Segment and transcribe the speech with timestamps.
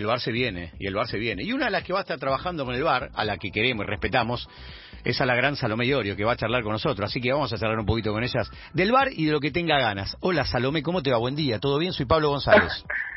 [0.00, 1.42] El bar se viene, y el bar se viene.
[1.42, 3.50] Y una de las que va a estar trabajando con el bar, a la que
[3.50, 4.48] queremos y respetamos,
[5.04, 7.10] es a la gran Salomé Iorio, que va a charlar con nosotros.
[7.10, 9.50] Así que vamos a charlar un poquito con ellas del bar y de lo que
[9.50, 10.16] tenga ganas.
[10.20, 11.18] Hola Salomé, ¿cómo te va?
[11.18, 11.92] Buen día, ¿todo bien?
[11.92, 12.82] Soy Pablo González.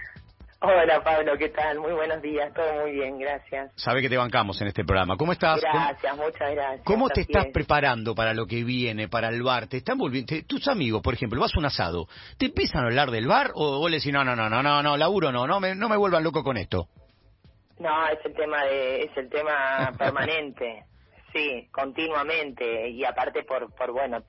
[0.65, 1.77] Hola Pablo, ¿qué tal?
[1.77, 3.73] Muy buenos días, todo muy bien, gracias.
[3.75, 5.17] Sabe que te bancamos en este programa.
[5.17, 5.59] ¿Cómo estás?
[5.59, 6.85] Gracias, muchas gracias.
[6.85, 9.67] ¿Cómo te estás preparando para lo que viene, para el bar?
[9.67, 12.07] ¿Te están volviendo, tus amigos, por ejemplo, vas a un asado,
[12.37, 14.81] ¿te empiezan a hablar del bar o vos le decís, no, no, no, no, no,
[14.81, 16.87] no, laburo no, no me, no me vuelvan loco con esto?
[17.79, 20.85] No, es el tema de, es el tema permanente,
[21.33, 24.23] sí, continuamente y aparte por, por bueno,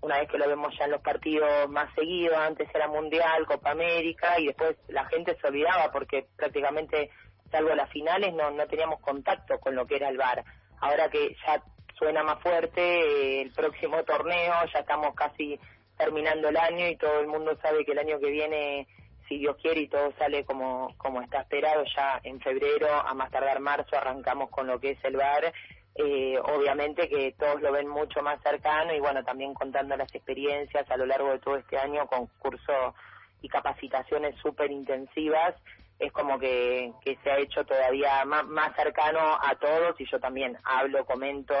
[0.00, 3.70] una vez que lo vemos ya en los partidos más seguidos, antes era Mundial, Copa
[3.70, 7.10] América y después la gente se olvidaba porque prácticamente,
[7.50, 10.44] salvo las finales, no, no teníamos contacto con lo que era el bar.
[10.80, 11.62] Ahora que ya
[11.98, 15.58] suena más fuerte, eh, el próximo torneo, ya estamos casi
[15.96, 18.86] terminando el año y todo el mundo sabe que el año que viene,
[19.28, 23.30] si Dios quiere y todo sale como, como está esperado, ya en febrero, a más
[23.30, 25.52] tardar marzo, arrancamos con lo que es el bar
[25.98, 30.90] eh, obviamente que todos lo ven mucho más cercano y bueno, también contando las experiencias
[30.90, 32.94] a lo largo de todo este año con cursos
[33.40, 35.54] y capacitaciones súper intensivas,
[35.98, 40.20] es como que, que se ha hecho todavía más, más cercano a todos y yo
[40.20, 41.54] también hablo, comento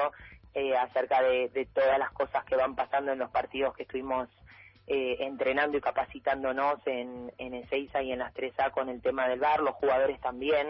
[0.52, 4.28] eh, acerca de, de, todas las cosas que van pasando en los partidos que estuvimos
[4.86, 9.40] eh, entrenando y capacitándonos en, en Ezeiza y en las 3A con el tema del
[9.40, 10.66] bar, los jugadores también,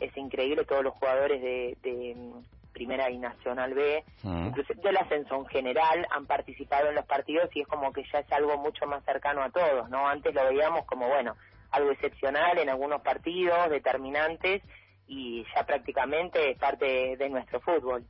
[0.00, 2.16] es increíble todos los jugadores de, de
[2.72, 4.46] Primera y Nacional B, mm.
[4.46, 8.20] incluso del ascenso en general, han participado en los partidos y es como que ya
[8.20, 10.08] es algo mucho más cercano a todos, ¿no?
[10.08, 11.36] Antes lo veíamos como, bueno,
[11.70, 14.62] algo excepcional en algunos partidos, determinantes,
[15.06, 18.04] y ya prácticamente es parte de nuestro fútbol.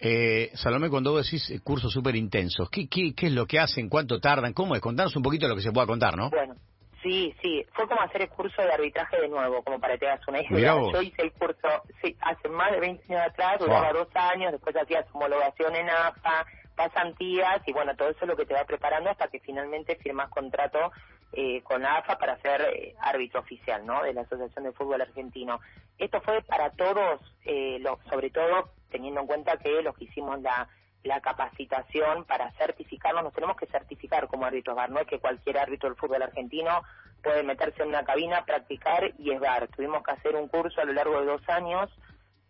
[0.00, 3.58] Eh, Salomé, cuando vos decís eh, cursos súper intensos, ¿qué, ¿qué, qué, es lo que
[3.58, 3.88] hacen?
[3.88, 4.52] ¿Cuánto tardan?
[4.52, 4.80] ¿Cómo es?
[4.80, 6.30] Contanos un poquito lo que se pueda contar, ¿no?
[6.30, 6.54] Bueno,
[7.02, 10.08] Sí, sí, fue como hacer el curso de arbitraje de nuevo, como para que te
[10.08, 10.74] hagas una idea.
[10.92, 11.68] Yo hice el curso,
[12.02, 16.44] sí, hace más de 20 años atrás, duraba dos años, después hacías homologación en AFA,
[16.74, 20.28] pasantías, y bueno, todo eso es lo que te va preparando hasta que finalmente firmas
[20.30, 20.90] contrato
[21.32, 25.60] eh, con AFA para ser eh, árbitro oficial, ¿no?, de la Asociación de Fútbol Argentino.
[25.98, 30.40] Esto fue para todos, eh, lo, sobre todo teniendo en cuenta que los que hicimos
[30.40, 30.68] la
[31.04, 35.58] la capacitación para certificarnos, nos tenemos que certificar como árbitros VAR, no es que cualquier
[35.58, 36.82] árbitro del fútbol argentino
[37.22, 39.68] puede meterse en una cabina, practicar y es VAR.
[39.68, 41.90] Tuvimos que hacer un curso a lo largo de dos años,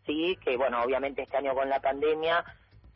[0.07, 2.45] sí, que bueno, obviamente este año con la pandemia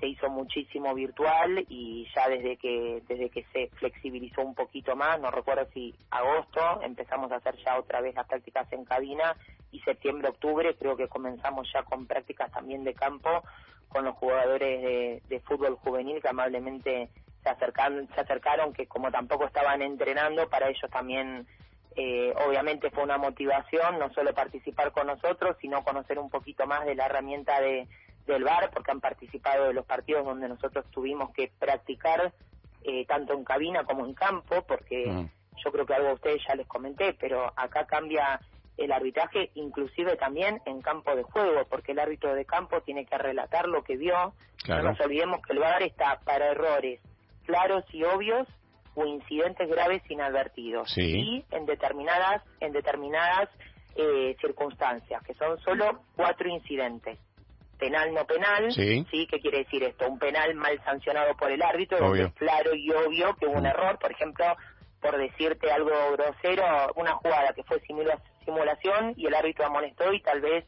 [0.03, 5.21] se hizo muchísimo virtual y ya desde que desde que se flexibilizó un poquito más,
[5.21, 9.37] no recuerdo si agosto, empezamos a hacer ya otra vez las prácticas en cabina
[9.71, 13.45] y septiembre, octubre creo que comenzamos ya con prácticas también de campo
[13.91, 17.09] con los jugadores de, fútbol juvenil que amablemente
[17.45, 21.47] se acercaron, se acercaron, que como tampoco estaban entrenando, para ellos también
[21.95, 26.85] eh, obviamente fue una motivación no solo participar con nosotros, sino conocer un poquito más
[26.87, 27.87] de la herramienta de,
[28.27, 32.33] del VAR, porque han participado de los partidos donde nosotros tuvimos que practicar
[32.85, 35.29] eh, tanto en cabina como en campo, porque
[35.65, 38.41] yo creo que algo a ustedes ya les comenté, pero acá cambia
[38.77, 43.19] el arbitraje inclusive también en campo de juego, porque el árbitro de campo tiene que
[43.19, 44.35] relatar lo que vio.
[44.69, 47.01] No nos olvidemos que el VAR está para errores
[47.45, 48.49] claros y obvios
[48.95, 53.49] o incidentes graves inadvertidos y en determinadas en determinadas
[53.95, 57.19] eh, circunstancias, que son solo cuatro incidentes.
[57.83, 59.05] Penal, no penal, sí.
[59.11, 60.07] ¿qué quiere decir esto?
[60.07, 63.65] Un penal mal sancionado por el árbitro, donde es claro y obvio que hubo un
[63.65, 63.75] mm.
[63.75, 64.57] error, por ejemplo,
[65.01, 67.81] por decirte algo grosero, una jugada que fue
[68.45, 70.65] simulación y el árbitro amonestó y tal vez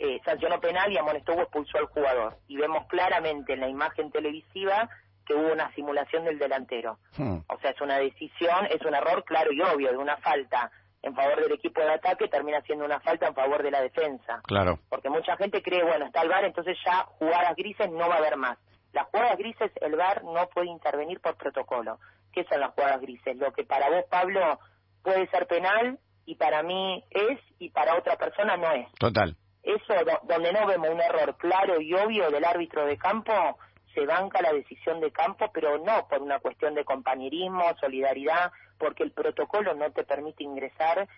[0.00, 2.36] eh, sancionó penal y amonestó o expulsó al jugador.
[2.48, 4.90] Y vemos claramente en la imagen televisiva
[5.24, 6.98] que hubo una simulación del delantero.
[7.16, 7.38] Hmm.
[7.48, 10.72] O sea, es una decisión, es un error claro y obvio, de una falta
[11.06, 14.40] en favor del equipo de ataque termina siendo una falta en favor de la defensa.
[14.42, 14.80] Claro.
[14.88, 18.18] Porque mucha gente cree, bueno, está el VAR, entonces ya jugadas grises no va a
[18.18, 18.58] haber más.
[18.92, 22.00] Las jugadas grises el VAR no puede intervenir por protocolo.
[22.32, 23.36] ¿Qué son las jugadas grises?
[23.36, 24.58] Lo que para vos, Pablo,
[25.04, 28.90] puede ser penal y para mí es y para otra persona no es.
[28.98, 29.36] Total.
[29.62, 29.94] Eso,
[30.24, 33.58] donde no vemos un error claro y obvio del árbitro de campo,
[33.96, 39.02] se banca la decisión de campo, pero no por una cuestión de compañerismo, solidaridad, porque
[39.02, 41.08] el protocolo no te permite ingresar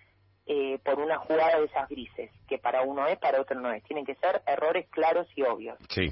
[0.45, 3.83] eh, por una jugada de esas grises, que para uno es, para otro no es.
[3.83, 5.77] Tienen que ser errores claros y obvios.
[5.89, 6.07] Sí.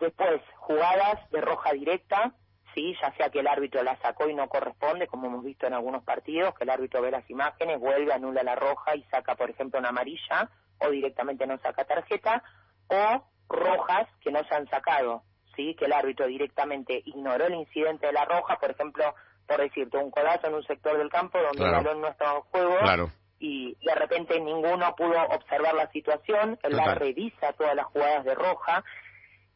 [0.00, 2.34] Después, jugadas de roja directa,
[2.74, 5.74] sí, ya sea que el árbitro la sacó y no corresponde, como hemos visto en
[5.74, 9.50] algunos partidos, que el árbitro ve las imágenes, vuelve, anula la roja y saca, por
[9.50, 12.42] ejemplo, una amarilla, o directamente no saca tarjeta,
[12.88, 15.22] o rojas que no se han sacado,
[15.56, 19.14] sí, que el árbitro directamente ignoró el incidente de la roja, por ejemplo,
[19.46, 22.42] por decirte, un codazo en un sector del campo donde el balón no estaba en
[22.42, 22.78] juego,
[23.38, 28.34] y de repente ninguno pudo observar la situación, el VAR revisa todas las jugadas de
[28.34, 28.84] roja,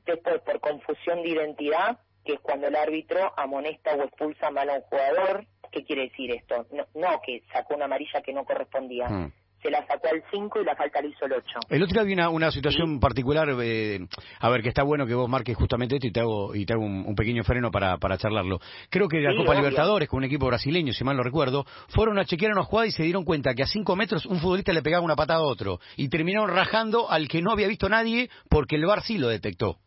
[0.04, 4.74] después por confusión de identidad, que es cuando el árbitro amonesta o expulsa mal a
[4.74, 6.66] un jugador, ¿qué quiere decir esto?
[6.94, 9.08] No, que sacó una amarilla que no correspondía.
[9.08, 11.58] Mm se la sacó al 5 y la falta le hizo el 8.
[11.70, 14.00] El otro día había una, situación particular, eh,
[14.40, 16.74] a ver, que está bueno que vos marques justamente esto y te hago, y te
[16.74, 18.58] hago un, pequeño freno para, para charlarlo.
[18.90, 22.18] Creo que de la Copa Libertadores, con un equipo brasileño, si mal no recuerdo, fueron
[22.18, 24.82] a chequear una jugada y se dieron cuenta que a 5 metros un futbolista le
[24.82, 25.78] pegaba una patada a otro.
[25.96, 29.78] Y terminaron rajando al que no había visto nadie porque el VAR sí lo detectó.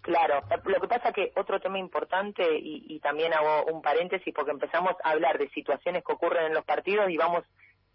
[0.00, 4.52] Claro, lo que pasa que otro tema importante, y, y también hago un paréntesis porque
[4.52, 7.44] empezamos a hablar de situaciones que ocurren en los partidos y vamos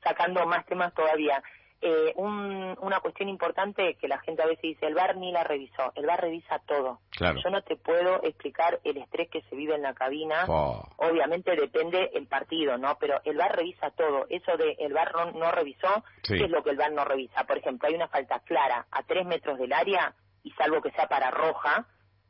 [0.03, 1.41] sacando más temas todavía.
[1.85, 5.91] Eh, una cuestión importante que la gente a veces dice, el bar ni la revisó,
[5.95, 7.01] el bar revisa todo.
[7.19, 10.87] Yo no te puedo explicar el estrés que se vive en la cabina, oh.
[10.95, 12.97] obviamente depende el partido, ¿no?
[13.01, 14.27] Pero el bar revisa todo.
[14.29, 17.43] Eso de el bar no, revisó, ¿qué es lo que el bar no revisa?
[17.43, 21.07] Por ejemplo, hay una falta clara a tres metros del área y salvo que sea
[21.07, 21.85] para roja,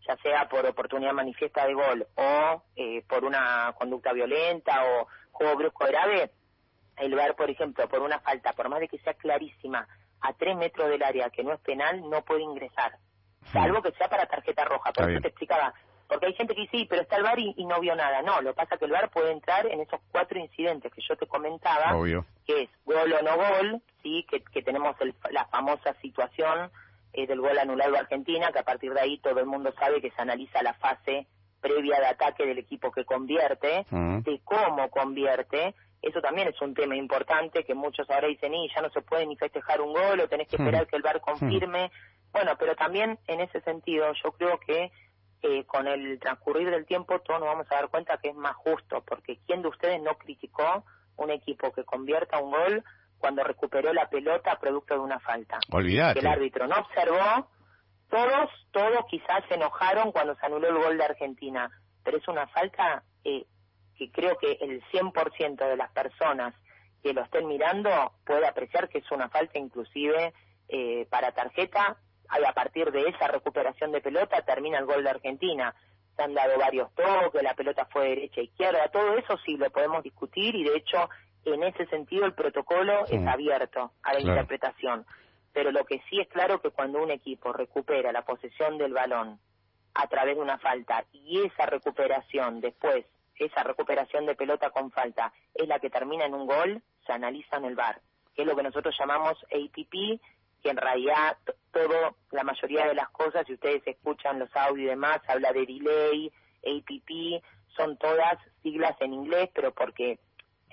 [0.07, 5.57] ya sea por oportunidad manifiesta de gol o eh, por una conducta violenta o juego
[5.57, 6.31] brusco grave,
[6.97, 9.87] el VAR, por ejemplo, por una falta, por más de que sea clarísima,
[10.21, 12.97] a tres metros del área que no es penal, no puede ingresar,
[13.51, 14.91] salvo que sea para tarjeta roja.
[14.93, 15.73] Por eso te explicaba,
[16.07, 18.21] porque hay gente que dice, sí, pero está el VAR y, no vio nada.
[18.21, 21.01] No, lo que pasa es que el VAR puede entrar en esos cuatro incidentes que
[21.07, 21.93] yo te comentaba,
[22.45, 24.95] que es gol o no gol, sí, que, que tenemos
[25.31, 26.71] la famosa situación
[27.13, 30.01] eh, del gol anulado a Argentina, que a partir de ahí todo el mundo sabe
[30.01, 31.27] que se analiza la fase
[31.61, 36.97] previa de ataque del equipo que convierte, de cómo convierte, eso también es un tema
[36.97, 40.27] importante que muchos ahora dicen, y ya no se puede ni festejar un gol o
[40.27, 41.91] tenés que esperar que el VAR confirme.
[42.33, 44.91] Bueno, pero también en ese sentido yo creo que
[45.41, 48.55] eh, con el transcurrir del tiempo todos nos vamos a dar cuenta que es más
[48.57, 50.83] justo, porque ¿quién de ustedes no criticó
[51.15, 52.83] un equipo que convierta un gol
[53.17, 55.59] cuando recuperó la pelota producto de una falta?
[55.71, 56.19] Olvídate.
[56.19, 57.47] Que el árbitro no observó,
[58.09, 61.71] todos, todos quizás se enojaron cuando se anuló el gol de Argentina,
[62.03, 63.45] pero es una falta eh,
[63.97, 66.53] que creo que el 100% de las personas
[67.01, 70.33] que lo estén mirando puede apreciar que es una falta inclusive
[70.69, 71.97] eh, para tarjeta.
[72.29, 75.75] A partir de esa recuperación de pelota termina el gol de Argentina.
[76.15, 79.69] Se han dado varios toques, la pelota fue derecha e izquierda, todo eso sí lo
[79.69, 81.09] podemos discutir y de hecho
[81.45, 85.05] en ese sentido el protocolo es abierto a la interpretación.
[85.51, 89.39] Pero lo que sí es claro que cuando un equipo recupera la posesión del balón
[89.93, 93.05] a través de una falta y esa recuperación después
[93.45, 97.57] esa recuperación de pelota con falta es la que termina en un gol, se analiza
[97.57, 98.01] en el VAR,
[98.35, 100.19] que es lo que nosotros llamamos ATP,
[100.61, 101.37] que en realidad
[101.71, 105.65] todo, la mayoría de las cosas, si ustedes escuchan los audios y demás, habla de
[105.65, 106.31] delay,
[106.65, 107.43] ATP,
[107.75, 110.19] son todas siglas en inglés, pero porque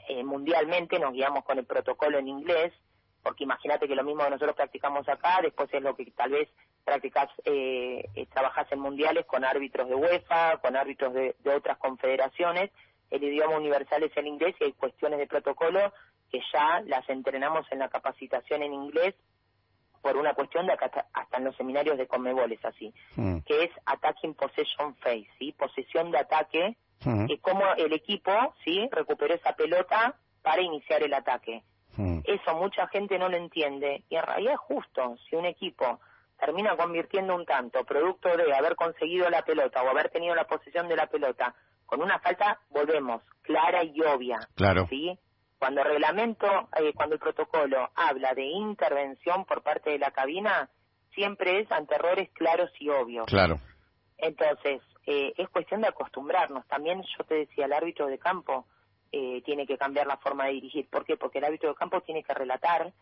[0.09, 2.73] eh, mundialmente nos guiamos con el protocolo en inglés,
[3.23, 6.49] porque imagínate que lo mismo que nosotros practicamos acá, después es lo que tal vez
[6.85, 12.71] practicas, eh, trabajas en mundiales con árbitros de UEFA, con árbitros de, otras confederaciones,
[13.11, 15.93] el idioma universal es el inglés y hay cuestiones de protocolo
[16.31, 19.15] que ya las entrenamos en la capacitación en inglés
[20.01, 23.39] por una cuestión de hasta, hasta en los seminarios de Conmebol es así, mm.
[23.41, 25.53] que es attacking possession phase, ¿sí?
[25.53, 27.27] posesión de ataque, mm.
[27.27, 28.33] que como el equipo
[28.65, 31.63] sí recuperó esa pelota para iniciar el ataque.
[31.97, 32.21] Mm.
[32.25, 35.17] Eso mucha gente no lo entiende y en realidad es justo.
[35.29, 36.01] Si un equipo
[36.41, 40.89] termina convirtiendo un tanto producto de haber conseguido la pelota o haber tenido la posesión
[40.89, 41.55] de la pelota
[41.87, 44.39] con una falta, volvemos, clara y obvia.
[44.55, 44.87] Claro.
[44.89, 45.19] ¿sí?
[45.59, 50.71] Cuando el reglamento, eh, cuando el protocolo habla de intervención por parte de la cabina,
[51.15, 53.27] siempre es ante errores claros y obvios.
[53.27, 53.57] Claro.
[54.19, 56.67] Entonces, eh, es cuestión de acostumbrarnos.
[56.69, 58.67] También yo te decía, el árbitro de campo
[59.13, 60.89] eh, tiene que cambiar la forma de dirigir.
[60.89, 61.17] ¿Por qué?
[61.17, 62.93] Porque el árbitro de campo tiene que relatar,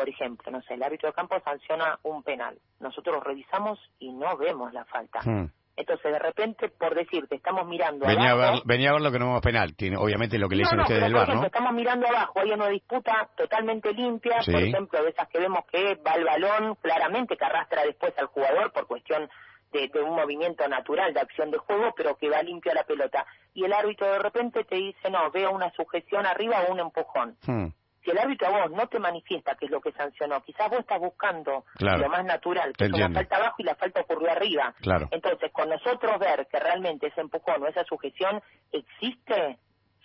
[0.00, 2.56] por ejemplo, no sé, el árbitro de campo sanciona un penal.
[2.80, 5.20] Nosotros lo revisamos y no vemos la falta.
[5.22, 5.50] Hmm.
[5.76, 8.48] Entonces, de repente, por decirte, estamos mirando venía abajo...
[8.48, 10.62] A ver, venía a ver lo que no vemos penal, tiene, obviamente lo que le
[10.62, 11.44] dicen ustedes del bar, ¿no?
[11.44, 15.96] estamos mirando abajo, hay una disputa totalmente limpia, por ejemplo, de esas que vemos que
[15.96, 19.28] va el balón claramente, que arrastra después al jugador por cuestión
[19.72, 23.26] de, un movimiento natural de acción de juego, pero que va limpio a la pelota.
[23.52, 27.36] Y el árbitro de repente te dice, no, veo una sujeción arriba o un empujón.
[27.46, 27.68] Hmm.
[28.04, 30.80] Si el árbitro a vos no te manifiesta qué es lo que sancionó, quizás vos
[30.80, 34.74] estás buscando lo más natural, que es una falta abajo y la falta ocurrió arriba.
[34.80, 35.08] Claro.
[35.10, 38.42] Entonces, con nosotros ver que realmente ese empujón o esa sujeción
[38.72, 39.58] existe,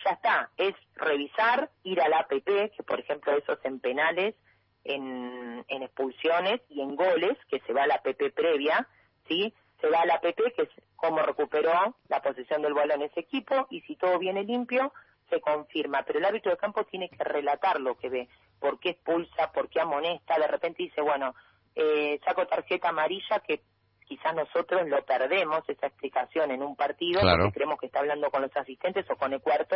[0.04, 0.50] ya está.
[0.58, 4.36] Es revisar, ir al APP, que por ejemplo eso es en penales,
[4.84, 8.88] en, en expulsiones y en goles, que se va a la APP previa,
[9.28, 9.54] ¿sí?
[9.82, 13.82] Se da la APP, que es cómo recuperó la posición del balón ese equipo, y
[13.82, 14.94] si todo viene limpio,
[15.30, 16.04] se confirma.
[16.04, 18.30] Pero el árbitro de campo tiene que relatar lo que ve.
[18.60, 21.36] por qué expulsa, por qué amonesta, de repente dice, bueno,
[21.76, 23.62] eh, saco tarjeta amarilla que
[24.06, 28.42] quizás nosotros lo perdemos esa explicación en un partido porque creemos que está hablando con
[28.42, 29.76] los asistentes o con el cuarto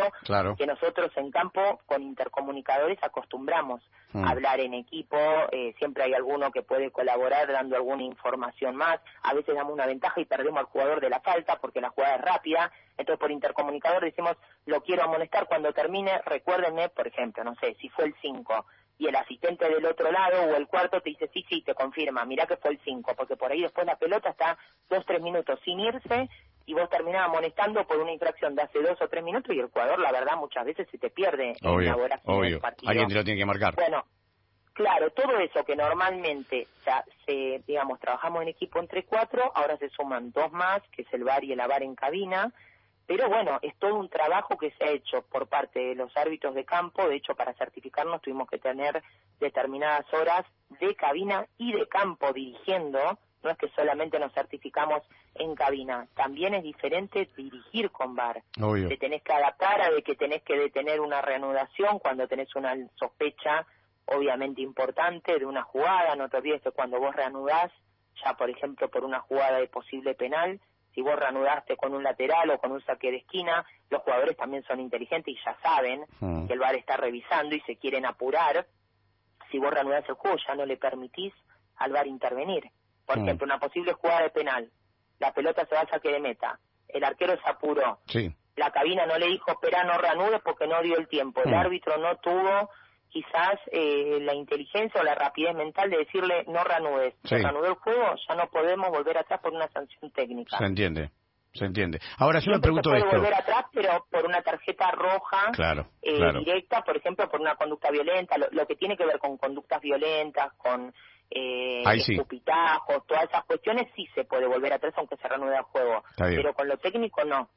[0.56, 3.82] que nosotros en campo con intercomunicadores acostumbramos
[4.14, 4.24] a mm.
[4.24, 5.16] hablar en equipo
[5.52, 9.00] eh, siempre hay alguno que puede colaborar dando alguna información más.
[9.22, 12.16] A veces damos una ventaja y perdemos al jugador de la falta porque la jugada
[12.16, 12.72] es rápida.
[12.96, 17.88] Entonces por intercomunicador decimos lo quiero amonestar cuando termine recuérdenme por ejemplo no sé si
[17.88, 18.66] fue el 5
[19.00, 22.26] y el asistente del otro lado o el cuarto te dice sí, sí, te confirma,
[22.26, 24.58] mira que fue el 5, porque por ahí después la pelota está
[24.90, 26.28] dos, tres minutos sin irse
[26.66, 29.68] y vos terminás amonestando por una infracción de hace dos o tres minutos y el
[29.68, 32.90] jugador, la verdad, muchas veces se te pierde en la hora del partido.
[32.90, 33.74] Alguien te lo tiene que marcar.
[33.74, 34.04] Bueno,
[34.74, 39.88] claro, todo eso que normalmente ya se, digamos, trabajamos en equipo entre cuatro, ahora se
[39.88, 42.52] suman dos más, que es el bar y el avar en cabina,
[43.10, 46.54] pero bueno, es todo un trabajo que se ha hecho por parte de los árbitros
[46.54, 47.08] de campo.
[47.08, 49.02] De hecho, para certificarnos tuvimos que tener
[49.40, 50.46] determinadas horas
[50.78, 53.18] de cabina y de campo dirigiendo.
[53.42, 55.02] No es que solamente nos certificamos
[55.34, 56.06] en cabina.
[56.14, 58.44] También es diferente dirigir con VAR.
[58.54, 62.76] Te tenés que adaptar a de que tenés que detener una reanudación cuando tenés una
[62.94, 63.66] sospecha
[64.04, 66.14] obviamente importante de una jugada.
[66.14, 67.72] No te olvides que cuando vos reanudás,
[68.24, 70.60] ya por ejemplo por una jugada de posible penal,
[70.94, 74.62] si vos reanudaste con un lateral o con un saque de esquina, los jugadores también
[74.64, 76.46] son inteligentes y ya saben hmm.
[76.46, 78.66] que el VAR está revisando y se quieren apurar.
[79.50, 81.32] Si vos reanudás el juego, ya no le permitís
[81.76, 82.70] al VAR intervenir.
[83.06, 83.22] Por hmm.
[83.22, 84.70] ejemplo, una posible jugada de penal,
[85.18, 88.00] la pelota se va al saque de meta, el arquero se apuró,
[88.56, 91.58] la cabina no le dijo, espera, no reanudes porque no dio el tiempo, el hmm.
[91.58, 92.70] árbitro no tuvo
[93.10, 97.36] quizás eh, la inteligencia o la rapidez mental de decirle no reanudes, sí.
[97.36, 100.56] reanudó el juego, ya no podemos volver atrás por una sanción técnica.
[100.56, 101.10] Se entiende.
[101.52, 101.98] Se entiende.
[102.18, 105.50] Ahora yo me pregunto se puede volver atrás, pero por una tarjeta roja
[106.00, 109.80] eh, directa, por ejemplo, por una conducta violenta, lo, que tiene que ver con conductas
[109.80, 110.94] violentas, con
[111.30, 111.82] eh,
[113.06, 116.68] todas esas cuestiones sí se puede volver atrás aunque se reanude el juego, pero con
[116.68, 117.48] lo técnico no.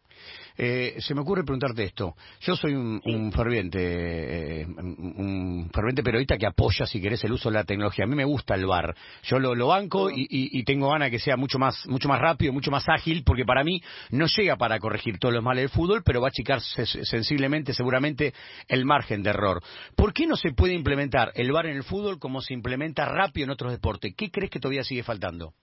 [0.56, 2.16] Eh, se me ocurre preguntarte esto.
[2.42, 7.56] Yo soy un, ferviente, eh, un ferviente periodista que apoya, si querés, el uso de
[7.56, 8.06] la tecnología.
[8.06, 8.96] A mí me gusta el bar.
[9.24, 12.88] Yo lo, banco y, tengo ganas que sea mucho más, mucho más rápido, mucho más
[12.88, 16.28] ágil, porque para mí no llega para corregir todos los males del fútbol, pero va
[16.28, 18.34] a achicar sensiblemente, seguramente,
[18.68, 19.62] el margen de error.
[19.96, 23.46] ¿Por qué no se puede implementar el bar en el fútbol como se implementa rápido
[23.46, 24.14] en otros deportes?
[24.16, 25.54] ¿Qué crees que todavía sigue faltando?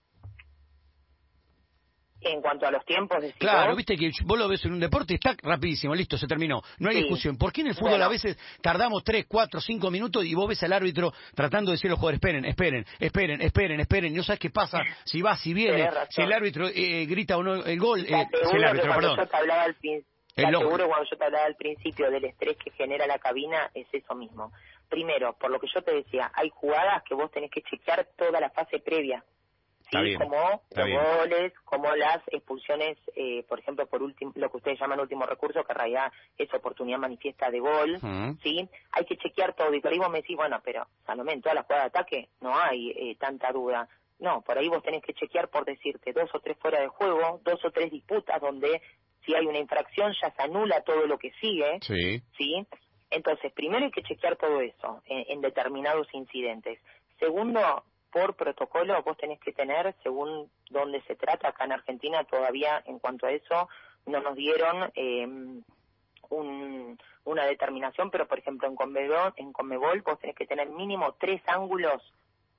[2.23, 3.19] en cuanto a los tiempos.
[3.39, 6.63] claro, viste que vos lo ves en un deporte y está rapidísimo, listo, se terminó.
[6.79, 7.37] No hay discusión.
[7.37, 10.63] ¿Por qué en el fútbol a veces tardamos 3, 4, 5 minutos y vos ves
[10.63, 14.23] al árbitro tratando de decir a los jugadores, esperen, esperen, esperen, esperen, esperen, y no
[14.23, 17.79] sabes qué pasa, si va, si viene, si el árbitro eh, grita o no el
[17.79, 19.17] gol, eh, si el árbitro, perdón.
[19.17, 19.77] Yo te hablaba al
[20.37, 24.15] seguro cuando yo te hablaba al principio del estrés que genera la cabina es eso
[24.15, 24.53] mismo.
[24.91, 28.41] Primero, por lo que yo te decía, hay jugadas que vos tenés que chequear toda
[28.41, 29.25] la fase previa
[30.19, 35.01] como los goles, como las expulsiones, eh, por ejemplo, por último, lo que ustedes llaman
[35.01, 37.99] último recurso, que en realidad es oportunidad manifiesta de gol,
[38.43, 38.69] ¿sí?
[38.93, 41.55] Hay que chequear todo, y por ahí vos me decís, bueno, pero, Salomé, en toda
[41.55, 43.89] la jugada de ataque no hay eh, tanta duda.
[44.21, 47.41] No, por ahí vos tenés que chequear por decirte dos o tres fuera de juego,
[47.43, 48.83] dos o tres disputas donde
[49.25, 52.23] si hay una infracción ya se anula todo lo que sigue, sí.
[52.37, 52.67] ¿sí?
[53.11, 56.79] Entonces, primero hay que chequear todo eso en determinados incidentes.
[57.19, 62.83] Segundo, por protocolo vos tenés que tener, según dónde se trata, acá en Argentina todavía
[62.87, 63.69] en cuanto a eso
[64.07, 65.27] no nos dieron eh,
[66.31, 71.15] un, una determinación, pero por ejemplo en Conmebol, en Conmebol vos tenés que tener mínimo
[71.19, 72.03] tres ángulos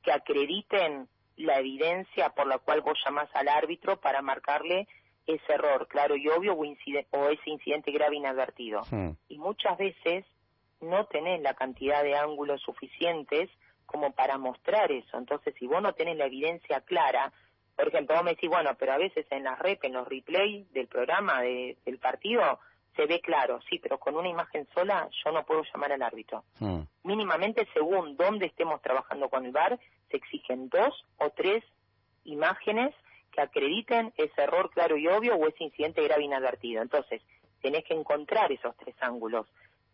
[0.04, 4.88] que acrediten la evidencia por la cual vos llamás al árbitro para marcarle
[5.26, 8.82] ese error claro y obvio o, o ese incidente grave inadvertido.
[8.90, 9.12] Hmm.
[9.30, 10.26] Y muchas veces
[10.82, 13.50] no tenés la cantidad de ángulos suficientes
[13.86, 15.18] como para mostrar eso.
[15.18, 17.32] Entonces, si vos no tenés la evidencia clara,
[17.76, 20.72] por ejemplo, vos me decís, bueno, pero a veces en las rep, en los replays
[20.72, 22.60] del programa, de, del partido,
[22.96, 26.44] se ve claro, sí, pero con una imagen sola yo no puedo llamar al árbitro.
[26.60, 26.82] Hmm.
[27.04, 31.64] Mínimamente, según dónde estemos trabajando con el VAR, se exigen dos o tres
[32.26, 32.94] imágenes
[33.32, 36.82] que acrediten ese error claro y obvio o ese incidente grave inadvertido.
[36.82, 37.22] Entonces,
[37.62, 39.48] tenés que encontrar esos tres ángulos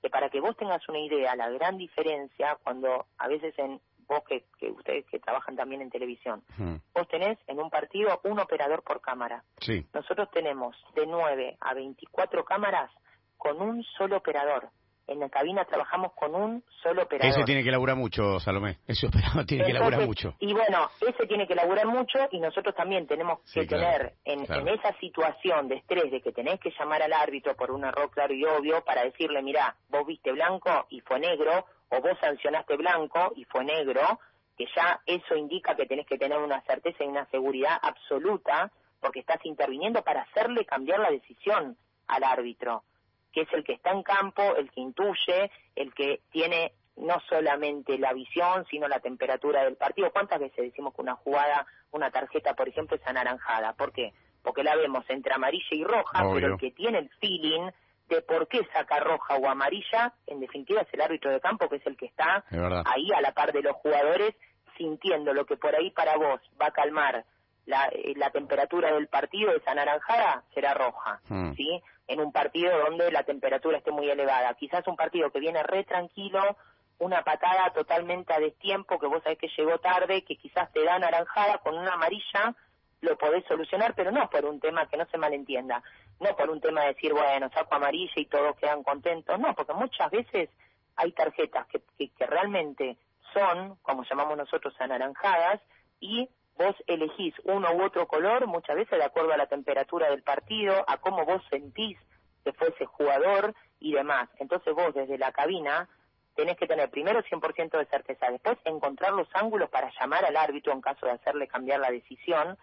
[0.08, 4.24] que para que vos tengas una idea, la gran diferencia cuando a veces en vos
[4.26, 6.76] que, que ustedes que trabajan también en televisión, hmm.
[6.94, 9.44] vos tenés en un partido un operador por cámara.
[9.60, 9.86] Sí.
[9.94, 12.90] Nosotros tenemos de 9 a 24 cámaras
[13.38, 14.70] con un solo operador
[15.08, 17.32] en la cabina trabajamos con un solo operador.
[17.32, 18.78] Ese tiene que laburar mucho, Salomé.
[18.86, 20.36] Ese operador tiene que laburar mucho.
[20.40, 24.94] Y bueno, ese tiene que laburar mucho y nosotros también tenemos que tener en, esa
[25.00, 28.44] situación de estrés de que tenés que llamar al árbitro por un error claro y
[28.46, 33.46] obvio para decirle, mira, vos viste blanco y fue negro o vos sancionaste blanco y
[33.46, 34.20] fue negro,
[34.58, 39.20] que ya eso indica que tenés que tener una certeza y una seguridad absoluta, porque
[39.20, 42.84] estás interviniendo para hacerle cambiar la decisión al árbitro,
[43.32, 47.98] que es el que está en campo, el que intuye, el que tiene no solamente
[47.98, 50.12] la visión, sino la temperatura del partido.
[50.12, 53.74] ¿Cuántas veces decimos que una jugada, una tarjeta, por ejemplo, es anaranjada?
[53.74, 54.14] ¿Por qué?
[54.42, 57.70] Porque la vemos entre amarilla y roja, pero el que tiene el feeling
[58.10, 61.76] de por qué saca roja o amarilla, en definitiva es el árbitro de campo, que
[61.76, 62.44] es el que está
[62.86, 64.34] ahí a la par de los jugadores,
[64.78, 67.26] sintiendo lo que por ahí para vos va a calmar
[67.68, 71.54] la, eh, la temperatura del partido, esa anaranjada, será roja, hmm.
[71.54, 71.84] ¿sí?
[72.08, 74.54] En un partido donde la temperatura esté muy elevada.
[74.56, 76.58] Quizás un partido que viene re tranquilo,
[77.00, 80.98] una patada totalmente a destiempo, que vos sabés que llegó tarde, que quizás te da
[80.98, 82.56] naranjada con una amarilla,
[83.02, 85.84] lo podés solucionar, pero no por un tema que no se malentienda,
[86.20, 89.74] no por un tema de decir, bueno, saco amarilla y todos quedan contentos, no, porque
[89.74, 90.50] muchas veces
[90.96, 92.98] hay tarjetas que, que, realmente
[93.34, 95.62] son, como llamamos nosotros, anaranjadas,
[96.00, 100.24] y vos elegís uno u otro color, muchas veces de acuerdo a la temperatura del
[100.24, 101.98] partido, a cómo vos sentís
[102.44, 104.30] que fue ese jugador y demás.
[104.40, 105.90] Entonces vos desde la cabina
[106.36, 110.72] tenés que tener primero 100% de certeza, después encontrar los ángulos para llamar al árbitro
[110.72, 112.58] en caso de hacerle cambiar la decisión,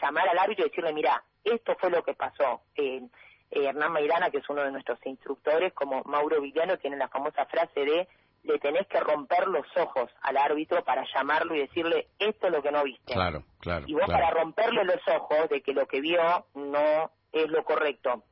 [0.00, 2.62] llamar al árbitro y decirle, mira, esto fue lo que pasó.
[2.74, 3.02] Eh,
[3.50, 7.44] eh, Hernán Maidana, que es uno de nuestros instructores, como Mauro Villano, tiene la famosa
[7.46, 8.08] frase de
[8.44, 12.62] le tenés que romper los ojos al árbitro para llamarlo y decirle esto es lo
[12.62, 13.12] que no viste.
[13.12, 13.84] Claro, claro.
[13.88, 18.22] Y vos para romperle los ojos de que lo que vio no es lo correcto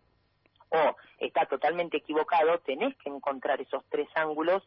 [0.72, 4.62] o está totalmente equivocado, tenés que encontrar esos tres ángulos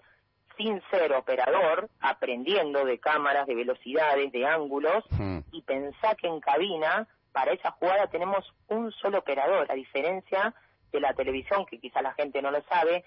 [0.58, 5.40] sin ser operador, aprendiendo de cámaras, de velocidades, de ángulos, hmm.
[5.52, 10.54] y pensá que en cabina, para esa jugada tenemos un solo operador, a diferencia
[10.94, 13.04] de la televisión, que quizá la gente no lo sabe,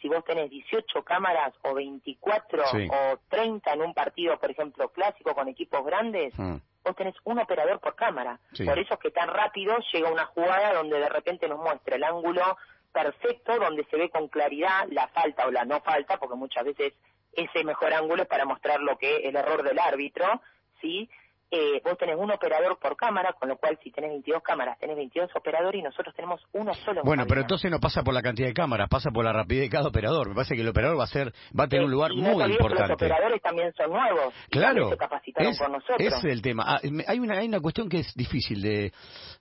[0.00, 5.34] si vos tenés 18 cámaras o 24 o 30 en un partido, por ejemplo, clásico
[5.34, 8.38] con equipos grandes, hmm vos tenés un operador por cámara.
[8.64, 12.04] Por eso es que tan rápido llega una jugada donde de repente nos muestra el
[12.04, 12.56] ángulo
[12.92, 16.94] perfecto, donde se ve con claridad la falta o la no falta, porque muchas veces
[17.32, 20.40] ese mejor ángulo es para mostrar lo que el error del árbitro,
[20.80, 21.08] ¿sí?
[21.50, 24.96] Eh, vos tenés un operador por cámara, con lo cual si tenés 22 cámaras, tenés
[24.96, 27.02] 22 operadores y nosotros tenemos uno solo.
[27.04, 29.70] Bueno, pero entonces no pasa por la cantidad de cámaras, pasa por la rapidez de
[29.70, 30.28] cada operador.
[30.28, 32.82] Me parece que el operador va a ser va a tener un lugar muy importante.
[32.82, 34.34] Los operadores también son nuevos.
[34.50, 34.90] Claro.
[34.90, 36.00] Se capacitaron por nosotros.
[36.00, 36.64] Ese es el tema.
[36.66, 38.92] Ah, hay una hay una cuestión que es difícil de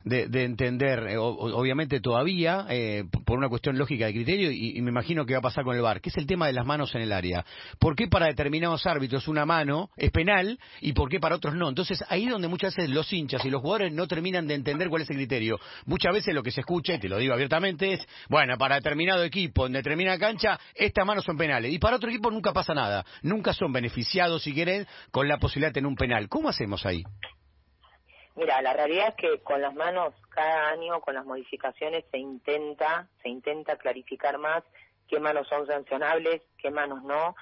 [0.04, 5.26] de, entender, eh, obviamente todavía eh, por una cuestión lógica de criterio y, me imagino
[5.26, 7.02] que va a pasar con el VAR, que es el tema de las manos en
[7.02, 7.46] el área.
[7.80, 11.68] ¿Por qué para determinados árbitros una mano es penal y por qué para otros no?
[11.68, 15.02] Entonces ahí donde muchas veces los hinchas y los jugadores no terminan de entender cuál
[15.02, 15.60] es el criterio.
[15.86, 19.24] Muchas veces lo que se escucha, y te lo digo abiertamente, es, bueno, para determinado
[19.24, 21.72] equipo, en determinada cancha, estas manos son penales.
[21.72, 23.06] Y para otro equipo nunca pasa nada.
[23.22, 26.30] Nunca son beneficiados, si quieren, con la posibilidad de tener un penal.
[26.30, 27.04] ¿Cómo hacemos ahí?
[28.36, 33.10] Mira, la realidad es que con las manos cada año, con las modificaciones, se intenta,
[33.22, 34.64] se intenta clarificar más
[35.10, 37.36] qué manos son sancionables, qué manos no.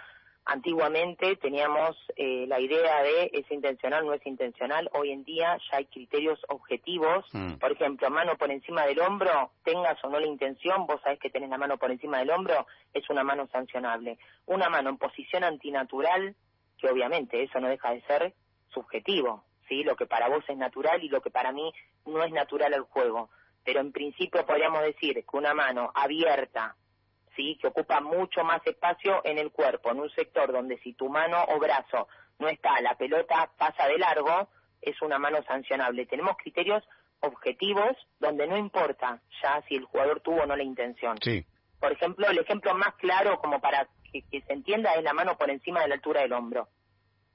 [0.49, 4.89] Antiguamente teníamos eh, la idea de es intencional, no es intencional.
[4.93, 7.25] Hoy en día ya hay criterios objetivos.
[7.33, 7.55] Mm.
[7.55, 11.29] Por ejemplo, mano por encima del hombro, tengas o no la intención, vos sabés que
[11.29, 14.19] tenés la mano por encima del hombro, es una mano sancionable.
[14.45, 16.33] Una mano en posición antinatural,
[16.77, 18.33] que obviamente eso no deja de ser
[18.69, 19.83] subjetivo, ¿sí?
[19.83, 21.73] Lo que para vos es natural y lo que para mí
[22.05, 23.29] no es natural al juego.
[23.65, 26.77] Pero en principio podríamos decir que una mano abierta,
[27.37, 27.57] ¿sí?
[27.61, 31.45] que ocupa mucho más espacio en el cuerpo, en un sector donde si tu mano
[31.47, 34.49] o brazo no está, la pelota pasa de largo,
[34.81, 36.05] es una mano sancionable.
[36.05, 36.83] Tenemos criterios
[37.21, 41.17] objetivos donde no importa ya si el jugador tuvo o no la intención.
[41.21, 41.45] Sí.
[41.79, 45.49] Por ejemplo, el ejemplo más claro como para que, se entienda es la mano por
[45.49, 46.67] encima de la altura del hombro.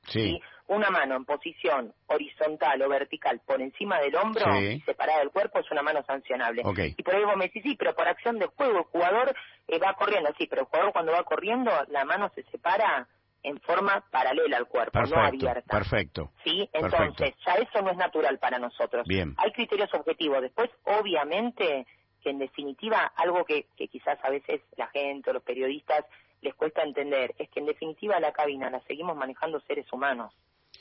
[0.07, 0.41] Sí.
[0.69, 5.59] Una mano en posición horizontal o vertical por encima del hombro y separada del cuerpo
[5.59, 6.63] es una mano sancionable.
[6.97, 9.35] Y por ahí vos me decís, sí, pero por acción de juego el jugador
[9.69, 13.07] eh, va corriendo, sí, pero el jugador cuando va corriendo la mano se separa
[13.43, 15.77] en forma paralela al cuerpo, no abierta.
[15.77, 16.31] Perfecto.
[16.45, 19.07] Sí, entonces ya eso no es natural para nosotros.
[19.07, 19.35] Bien.
[19.39, 20.41] Hay criterios objetivos.
[20.43, 21.87] Después, obviamente,
[22.23, 26.05] que en definitiva algo que, que quizás a veces la gente o los periodistas
[26.43, 30.35] les cuesta entender es que en definitiva la cabina la seguimos manejando seres humanos.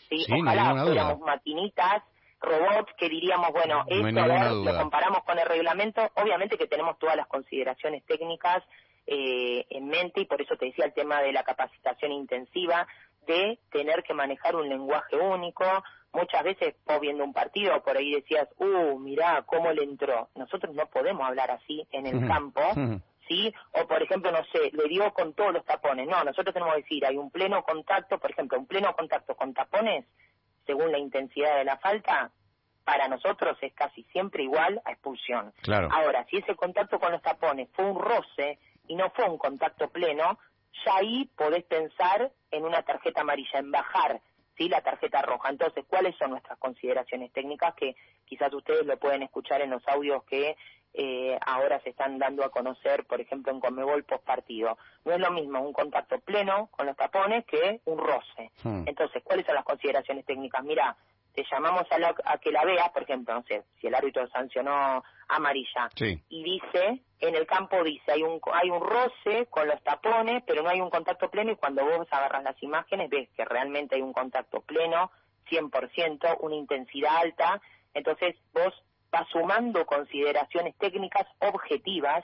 [0.09, 0.25] ¿sí?
[0.31, 2.03] Ojalá fuéramos maquinitas,
[2.41, 7.27] robots que diríamos, bueno, esto lo comparamos con el reglamento, obviamente que tenemos todas las
[7.27, 8.63] consideraciones técnicas
[9.07, 12.87] eh, en mente y por eso te decía el tema de la capacitación intensiva,
[13.27, 15.65] de tener que manejar un lenguaje único.
[16.13, 20.29] Muchas veces vos viendo un partido, por ahí decías, uh, mirá cómo le entró.
[20.35, 22.61] Nosotros no podemos hablar así en el campo,
[23.27, 23.53] ¿sí?
[23.71, 26.07] O, por ejemplo, no sé, le dio con todos los tapones.
[26.07, 29.53] No, nosotros tenemos que decir, hay un pleno contacto, por ejemplo, un pleno contacto con
[29.53, 30.05] tapones,
[30.65, 32.31] según la intensidad de la falta,
[32.83, 35.53] para nosotros es casi siempre igual a expulsión.
[35.61, 35.89] Claro.
[35.91, 39.89] Ahora, si ese contacto con los tapones fue un roce y no fue un contacto
[39.89, 40.39] pleno,
[40.85, 44.21] ya ahí podés pensar en una tarjeta amarilla, en bajar
[44.57, 44.67] ¿sí?
[44.69, 45.49] la tarjeta roja.
[45.49, 50.23] Entonces, ¿cuáles son nuestras consideraciones técnicas que quizás ustedes lo pueden escuchar en los audios
[50.23, 50.55] que
[50.93, 54.77] eh, ahora se están dando a conocer, por ejemplo, en Comebol post partido.
[55.05, 58.51] No es lo mismo un contacto pleno con los tapones que un roce.
[58.63, 58.83] Hmm.
[58.85, 60.63] Entonces, ¿cuáles son las consideraciones técnicas?
[60.63, 60.97] Mira,
[61.33, 65.89] te llamamos a, que la veas, por ejemplo, no sé, si el árbitro sancionó amarilla
[66.27, 70.61] y dice, en el campo dice, hay un, hay un roce con los tapones, pero
[70.61, 74.01] no hay un contacto pleno y cuando vos agarras las imágenes ves que realmente hay
[74.01, 75.11] un contacto pleno,
[75.49, 77.61] 100%, una intensidad alta,
[77.93, 78.73] entonces vos
[79.13, 82.23] va sumando consideraciones técnicas objetivas,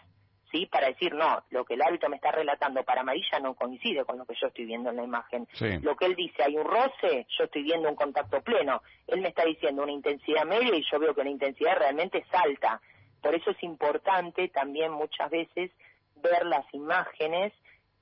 [0.52, 0.65] ¿sí?
[0.67, 4.17] Para decir, no, lo que el árbitro me está relatando para amarilla no coincide con
[4.17, 5.47] lo que yo estoy viendo en la imagen.
[5.82, 8.82] Lo que él dice, hay un roce, yo estoy viendo un contacto pleno.
[9.08, 12.34] Él me está diciendo una intensidad media y yo veo que la intensidad realmente es
[12.34, 12.82] alta.
[13.21, 15.71] Por eso es importante también muchas veces
[16.21, 17.54] ver las imágenes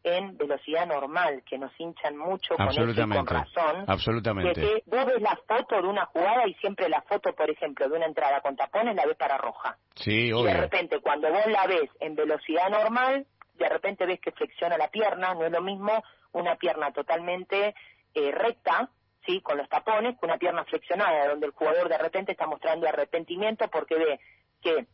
[0.06, 3.86] en velocidad normal, que nos hinchan mucho con eso y con razón.
[3.88, 4.62] Absolutamente.
[4.62, 7.98] que vos ves la foto de una jugada y siempre la foto, por ejemplo, de
[7.98, 9.78] una entrada con tapones la ves para roja.
[9.96, 10.52] Sí, obvio.
[10.52, 14.78] Y de repente, cuando vos la ves en velocidad normal, de repente ves que flexiona
[14.78, 17.74] la pierna, no es lo mismo una pierna totalmente
[18.14, 18.92] eh, recta,
[19.26, 22.88] sí, con los tapones, que una pierna flexionada, donde el jugador de repente está mostrando
[22.88, 24.20] arrepentimiento porque ve
[24.62, 24.86] que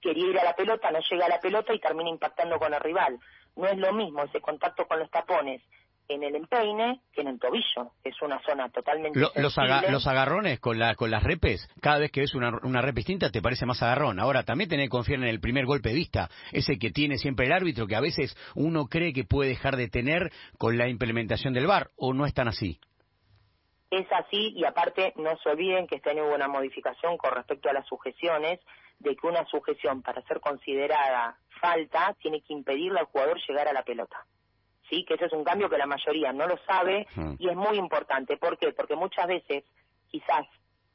[0.00, 2.80] quería ir a la pelota, no llega a la pelota y termina impactando con el
[2.80, 3.18] rival.
[3.56, 5.62] No es lo mismo ese contacto con los tapones
[6.10, 10.58] en el empeine que en el tobillo, que es una zona totalmente los, los, agarrones
[10.58, 13.64] con, la, con las repes, cada vez que ves una, una rep distinta te parece
[13.64, 14.18] más agarrón.
[14.18, 17.46] Ahora, también tenés que confiar en el primer golpe de vista, ese que tiene siempre
[17.46, 21.54] el árbitro, que a veces uno cree que puede dejar de tener con la implementación
[21.54, 22.80] del VAR, o no es tan así.
[23.90, 27.68] Es así, y aparte no se olviden que este año hubo una modificación con respecto
[27.68, 28.60] a las sujeciones,
[29.00, 33.72] de que una sujeción para ser considerada falta tiene que impedirle al jugador llegar a
[33.72, 34.24] la pelota.
[34.88, 35.04] ¿Sí?
[35.04, 37.06] Que ese es un cambio que la mayoría no lo sabe
[37.38, 38.36] y es muy importante.
[38.36, 38.72] ¿Por qué?
[38.72, 39.64] Porque muchas veces
[40.08, 40.46] quizás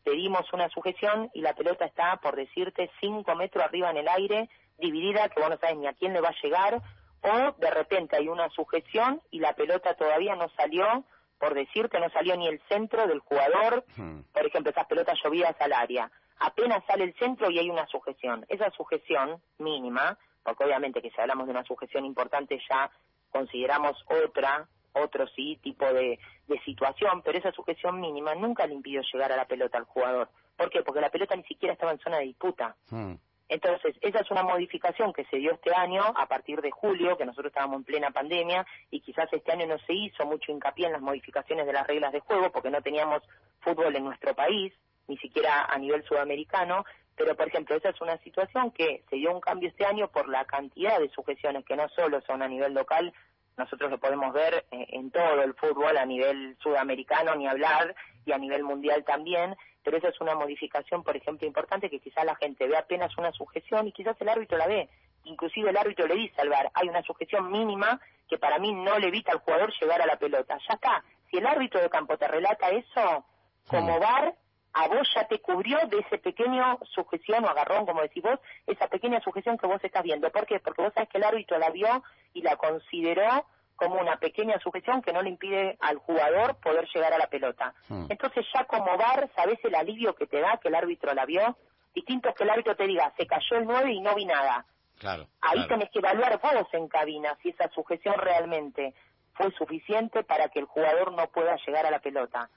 [0.04, 4.50] pedimos una sujeción y la pelota está, por decirte, cinco metros arriba en el aire,
[4.78, 6.82] dividida, que vos no sabes ni a quién le va a llegar,
[7.22, 11.06] o de repente hay una sujeción y la pelota todavía no salió,
[11.46, 13.86] por decirte, no salió ni el centro del jugador,
[14.34, 18.46] por ejemplo, esas pelotas llovidas al área apenas sale el centro y hay una sujeción.
[18.50, 22.90] Esa sujeción mínima, porque obviamente que si hablamos de una sujeción importante ya
[23.30, 29.02] consideramos otra, otro sí, tipo de, de situación, pero esa sujeción mínima nunca le impidió
[29.14, 30.30] llegar a la pelota al jugador.
[30.58, 30.82] ¿Por qué?
[30.82, 32.76] Porque la pelota ni siquiera estaba en zona de disputa.
[32.90, 33.14] Hmm.
[33.48, 37.26] Entonces, esa es una modificación que se dio este año a partir de julio, que
[37.26, 40.94] nosotros estábamos en plena pandemia y quizás este año no se hizo mucho hincapié en
[40.94, 43.22] las modificaciones de las reglas de juego porque no teníamos
[43.60, 44.74] fútbol en nuestro país
[45.08, 49.32] ni siquiera a nivel sudamericano, pero por ejemplo esa es una situación que se dio
[49.32, 52.74] un cambio este año por la cantidad de sujeciones que no solo son a nivel
[52.74, 53.14] local,
[53.58, 58.32] nosotros lo podemos ver eh, en todo el fútbol a nivel sudamericano ni hablar y
[58.32, 62.36] a nivel mundial también, pero esa es una modificación, por ejemplo, importante que quizás la
[62.36, 64.90] gente ve apenas una sujeción y quizás el árbitro la ve.
[65.26, 68.98] Inclusive el árbitro le dice al VAR, hay una sujeción mínima que para mí no
[69.00, 70.58] le evita al jugador llegar a la pelota.
[70.68, 71.04] Ya está.
[71.30, 73.26] Si el árbitro de campo te relata eso,
[73.68, 74.36] como VAR,
[74.74, 78.88] a vos ya te cubrió de ese pequeño sujeción o agarrón, como decís vos, esa
[78.88, 80.30] pequeña sujeción que vos estás viendo.
[80.32, 80.60] ¿Por qué?
[80.60, 85.02] Porque vos sabés que el árbitro la vio y la consideró como una pequeña sujeción
[85.02, 87.74] que no le impide al jugador poder llegar a la pelota.
[87.90, 88.06] Hmm.
[88.10, 91.58] Entonces ya como VAR, ¿sabés el alivio que te da que el árbitro la vio?
[91.94, 94.66] Distinto es que el árbitro te diga, se cayó el 9 y no vi nada.
[94.98, 98.94] Claro, Ahí tenés que evaluar vos en cabina si esa sujeción realmente
[99.34, 102.50] fue suficiente para que el jugador no pueda llegar a la pelota.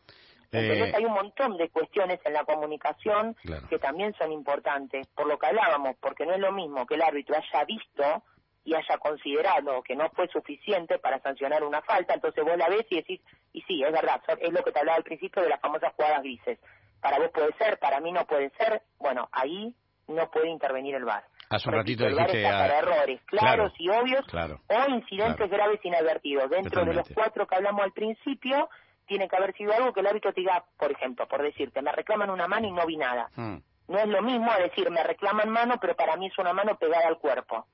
[0.50, 3.36] Entonces eh, hay un montón de cuestiones en la comunicación
[3.68, 7.02] que también son importantes, por lo que hablábamos, porque no es lo mismo que el
[7.02, 8.22] árbitro haya visto
[8.68, 12.84] y haya considerado que no fue suficiente para sancionar una falta, entonces vos la ves
[12.90, 13.20] y decís,
[13.54, 16.22] y sí, es verdad, es lo que te hablaba al principio de las famosas jugadas
[16.22, 16.58] grises.
[17.00, 19.74] Para vos puede ser, para mí no puede ser, bueno, ahí
[20.06, 21.24] no puede intervenir el VAR.
[21.48, 22.42] Hace un ratito dijiste...
[22.42, 26.50] para errores claros y obvios o incidentes graves inadvertidos.
[26.50, 28.68] Dentro de los cuatro que hablamos al principio,
[29.06, 31.92] tiene que haber sido algo que el árbitro te diga, por ejemplo, por decirte, me
[31.92, 33.30] reclaman una mano y no vi nada.
[33.34, 33.60] Hmm.
[33.88, 36.76] No es lo mismo a decir, me reclaman mano, pero para mí es una mano
[36.76, 37.66] pegada al cuerpo.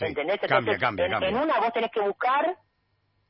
[0.00, 0.38] ¿Entendés?
[0.42, 2.56] Entonces, en, una vos tenés que buscar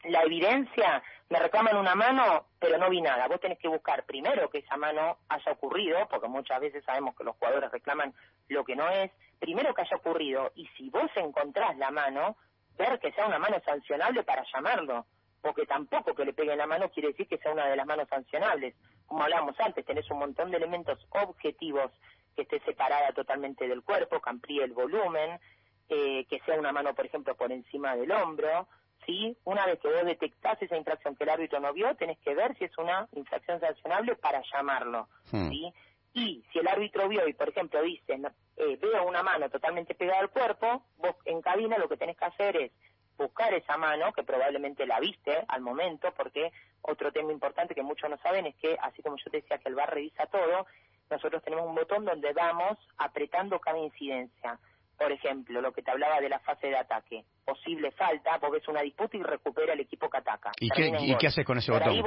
[0.05, 3.29] la evidencia, me reclaman una mano, pero no vi nada.
[3.29, 7.25] Vos tenés que buscar primero que esa mano haya ocurrido, porque muchas veces sabemos que
[7.25, 8.15] los jugadores reclaman
[8.49, 12.37] lo que no es, primero que haya ocurrido, y si vos encontrás la mano,
[12.77, 15.07] ver que sea una mano sancionable para llamarlo,
[15.41, 18.09] porque tampoco que le peguen la mano quiere decir que sea una de las manos
[18.09, 18.75] sancionables.
[19.07, 21.93] Como hablábamos antes, tenés un montón de elementos objetivos
[22.35, 25.41] que esté separada totalmente del cuerpo, que amplíe el volumen,
[25.89, 28.69] eh, que sea una mano, por ejemplo, por encima del hombro,
[29.05, 29.37] ¿sí?
[29.45, 32.57] Una vez que vos detectás esa infracción que el árbitro no vio, tenés que ver
[32.59, 35.49] si es una infracción sancionable para llamarlo, hmm.
[35.49, 35.73] ¿sí?
[36.13, 38.19] Y si el árbitro vio y, por ejemplo, dice,
[38.57, 42.25] eh, veo una mano totalmente pegada al cuerpo, vos en cabina lo que tenés que
[42.25, 42.73] hacer es
[43.19, 48.09] buscar esa mano, que probablemente la viste al momento, porque otro tema importante que muchos
[48.09, 50.67] no saben es que, así como yo te decía que el bar revisa todo,
[51.11, 54.59] nosotros tenemos un botón donde vamos apretando cada incidencia.
[54.99, 57.25] Por ejemplo, lo que te hablaba de la fase de ataque.
[57.45, 60.53] Posible falta, porque es una disputa y recupera el equipo que ataca.
[60.59, 62.03] ¿Y, qué, ¿y qué, haces con ese botón?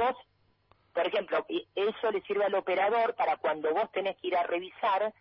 [0.92, 5.14] por ejemplo, eso le sirve al operador para cuando vos tenés que ir a revisar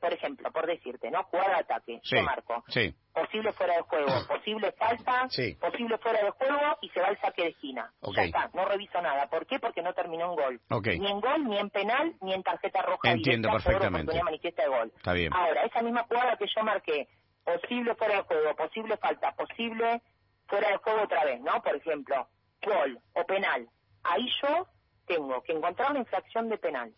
[0.00, 1.24] por ejemplo, por decirte, ¿no?
[1.24, 2.64] Jugar de ataque, yo marco.
[2.68, 2.94] Sí.
[3.12, 5.28] Posible fuera de juego, posible falta,
[5.60, 7.92] posible fuera de juego y se va al saque de esquina.
[8.14, 9.28] Ya está, no reviso nada.
[9.28, 9.58] ¿Por qué?
[9.58, 10.60] Porque no terminó en gol.
[10.98, 14.12] Ni en gol, ni en penal, ni en tarjeta roja Entiendo perfectamente.
[14.12, 14.92] Por manifiesta de gol.
[14.96, 15.32] Está bien.
[15.32, 17.08] Ahora, esa misma jugada que yo marqué,
[17.44, 20.02] posible fuera de juego, posible falta, posible
[20.46, 21.62] fuera de juego otra vez, ¿no?
[21.62, 22.28] Por ejemplo,
[22.62, 23.68] gol o penal.
[24.04, 24.66] Ahí yo
[25.06, 26.92] tengo que encontrar una infracción de penal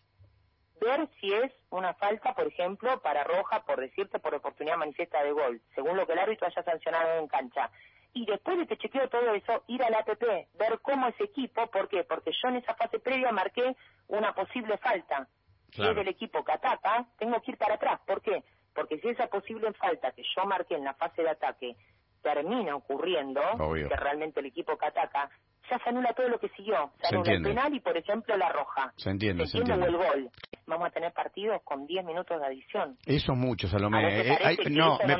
[0.79, 5.31] ver si es una falta, por ejemplo, para Roja, por decirte, por oportunidad manifiesta de
[5.31, 7.69] gol, según lo que el árbitro haya sancionado en cancha.
[8.13, 11.87] Y después de que chequeo todo eso, ir al APP, ver cómo ese equipo, ¿por
[11.87, 12.03] qué?
[12.03, 13.75] Porque yo en esa fase previa marqué
[14.07, 15.27] una posible falta.
[15.71, 17.99] Si es del equipo que ataca, tengo que ir para atrás.
[18.07, 18.43] ¿Por qué?
[18.73, 21.75] Porque si esa posible falta que yo marqué en la fase de ataque
[22.21, 23.41] termina ocurriendo,
[23.73, 25.29] que realmente el equipo que ataca,
[25.69, 26.91] ya se anula todo lo que siguió.
[27.01, 28.93] Se, anula el penal y, por ejemplo, la roja.
[28.97, 29.87] Se entiende, se, entiende.
[29.87, 30.29] el gol.
[30.65, 32.97] Vamos a tener partidos con 10 minutos de adición.
[33.05, 34.33] Eso es mucho, Salomé.
[34.33, 35.17] Eh, no, me,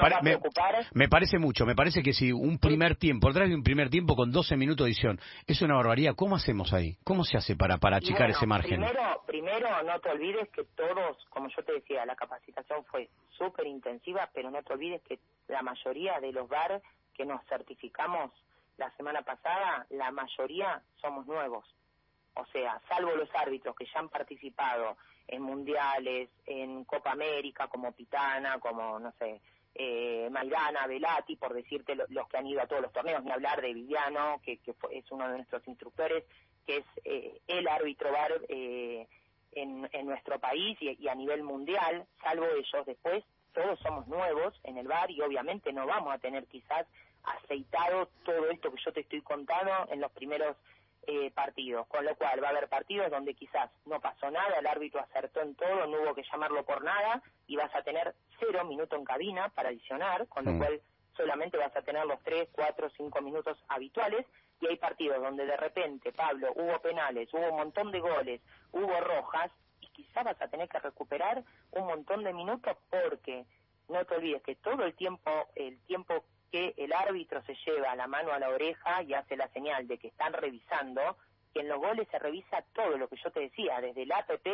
[0.93, 1.65] me, parece mucho.
[1.65, 4.85] Me parece que si un primer tiempo, detrás de un primer tiempo con 12 minutos
[4.85, 6.15] de adición, es una barbaridad.
[6.15, 6.97] ¿Cómo hacemos ahí?
[7.03, 8.81] ¿Cómo se hace para, para achicar ese margen?
[8.81, 13.67] Primero, primero, no te olvides que todos, como yo te decía, la capacitación fue súper
[13.67, 16.81] intensiva, pero no te olvides que la mayoría de los bar
[17.13, 18.31] que nos certificamos
[18.77, 21.65] la semana pasada, la mayoría somos nuevos.
[22.35, 27.91] O sea, salvo los árbitros que ya han participado en mundiales, en Copa América, como
[27.91, 29.41] Pitana, como, no sé,
[29.73, 33.61] eh, Maidana, Velati, por decirte los que han ido a todos los torneos, ni hablar
[33.61, 36.23] de Viviano, que, que es uno de nuestros instructores,
[36.65, 39.07] que es eh, el árbitro bar eh,
[39.51, 44.53] en, en, nuestro país y, y, a nivel mundial, salvo ellos, después todos somos nuevos
[44.63, 46.85] en el bar y obviamente no vamos a tener quizás
[47.27, 50.55] aceitado todo esto que yo te estoy contando en los primeros
[51.09, 54.67] eh, partidos, con lo cual va a haber partidos donde quizás no pasó nada, el
[54.67, 58.65] árbitro acertó en todo, no hubo que llamarlo por nada y vas a tener cero
[58.65, 60.57] minutos en cabina para adicionar, con lo mm.
[60.57, 60.81] cual
[61.15, 64.25] solamente vas a tener los tres, cuatro, cinco minutos habituales
[64.59, 68.41] y hay partidos donde de repente, Pablo, hubo penales, hubo un montón de goles,
[68.73, 73.45] hubo rojas y quizás vas a tener que recuperar un montón de minutos porque
[73.87, 78.07] no te olvides que todo el tiempo, el tiempo que el árbitro se lleva la
[78.07, 81.17] mano a la oreja y hace la señal de que están revisando,
[81.53, 84.47] que en los goles se revisa todo lo que yo te decía, desde el APP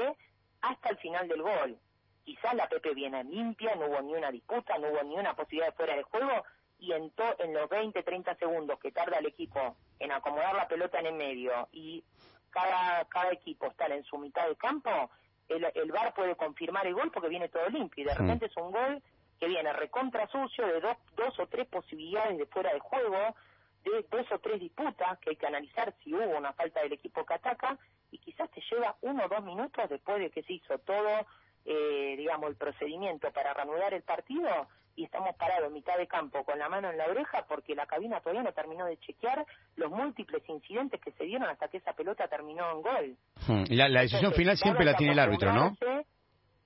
[0.62, 1.78] hasta el final del gol.
[2.24, 5.68] Quizás la APP viene limpia, no hubo ni una disputa, no hubo ni una posibilidad
[5.68, 6.44] de fuera de juego,
[6.80, 11.00] y en, en los 20, 30 segundos que tarda el equipo en acomodar la pelota
[11.00, 12.04] en el medio y
[12.50, 15.10] cada, cada equipo está en su mitad de campo,
[15.48, 18.58] el, el VAR puede confirmar el gol porque viene todo limpio y de repente es
[18.58, 19.02] un gol
[19.40, 23.36] que viene recontra sucio de dos, dos o tres posibilidades de fuera de juego,
[23.84, 27.26] de dos o tres disputas que hay que analizar si hubo una falta del equipo
[27.26, 27.78] que ataca
[28.12, 31.26] y quizás te lleva uno o dos minutos después de que se hizo todo,
[31.66, 36.44] eh, digamos, el procedimiento para reanudar el partido y estamos parados en mitad de campo
[36.44, 39.90] con la mano en la oreja porque la cabina todavía no terminó de chequear los
[39.90, 43.18] múltiples incidentes que se dieron hasta que esa pelota terminó en gol.
[43.48, 45.76] Hmm, la, la decisión final siempre la tiene el árbitro, ¿no?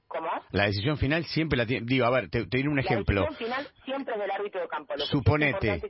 [0.07, 0.29] ¿Cómo?
[0.51, 1.85] La decisión final siempre la tiene.
[1.85, 3.21] Digo, a ver, te, te doy un ejemplo.
[3.21, 4.97] La decisión final siempre es del árbitro de campo.
[4.99, 5.81] suponete.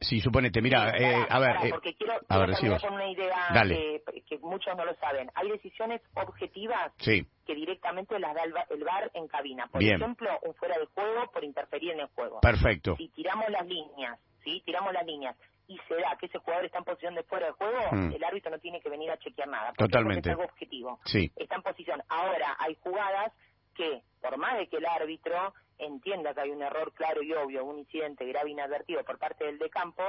[0.00, 0.62] sí, suponete.
[0.62, 1.56] Mira, eh, a ver.
[1.66, 5.30] Eh, porque quiero, a ver, con una idea eh, que muchos no lo saben.
[5.34, 9.66] Hay decisiones objetivas que directamente las da el, el VAR en cabina.
[9.66, 12.40] Por ejemplo, un fuera de juego por interferir en el juego.
[12.40, 12.96] Perfecto.
[12.96, 14.62] Si tiramos las líneas, ¿sí?
[14.64, 15.36] Tiramos las líneas
[15.72, 18.12] y se da que ese jugador está en posición de fuera de juego, mm.
[18.12, 19.72] el árbitro no tiene que venir a chequear nada.
[19.72, 20.28] Totalmente.
[20.28, 21.00] es algo objetivo.
[21.04, 21.32] Sí.
[21.36, 22.02] Está en posición.
[22.08, 23.32] Ahora, hay jugadas
[23.74, 27.64] que, por más de que el árbitro entienda que hay un error claro y obvio,
[27.64, 30.02] un incidente grave inadvertido por parte del de campo,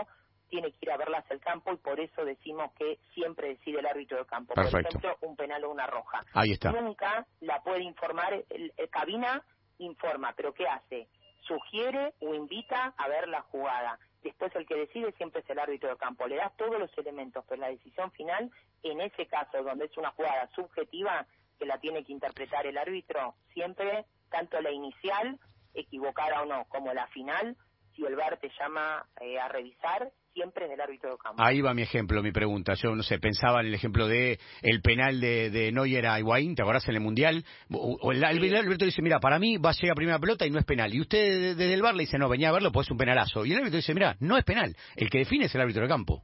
[0.49, 3.85] tiene que ir a verlas al campo y por eso decimos que siempre decide el
[3.87, 4.53] árbitro del campo.
[4.53, 6.23] Por ejemplo, un penal o una roja.
[6.33, 6.71] Ahí está.
[6.71, 9.43] Nunca la puede informar, el, cabina
[9.79, 11.07] informa, pero ¿qué hace?
[11.47, 13.97] Sugiere o invita a ver la jugada.
[14.23, 16.27] Después el que decide siempre es el árbitro del campo.
[16.27, 20.11] Le das todos los elementos, pero la decisión final, en ese caso donde es una
[20.11, 21.25] jugada subjetiva,
[21.59, 25.39] que la tiene que interpretar el árbitro, siempre, tanto la inicial,
[25.73, 27.57] equivocada o no, como la final,
[27.95, 31.43] si el VAR te llama eh, a revisar, siempre es del árbitro de campo.
[31.43, 32.73] Ahí va mi ejemplo, mi pregunta.
[32.73, 36.55] Yo, no sé, pensaba en el ejemplo de el penal de, de Neuer a Higuaín,
[36.55, 37.43] ¿te acordás en el Mundial?
[37.71, 40.59] O, el, árbitro dice, mira, para mí va a llegar a primera pelota y no
[40.59, 40.93] es penal.
[40.93, 43.45] Y usted desde el VAR le dice, no, venía a verlo, pues es un penalazo.
[43.45, 44.75] Y el árbitro dice, mira, no es penal.
[44.95, 46.23] El que define es el árbitro de campo.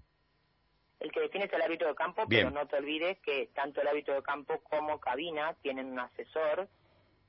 [0.99, 3.87] El que define es el árbitro de campo, pero no te olvides que tanto el
[3.87, 6.67] árbitro de campo como cabina tienen un asesor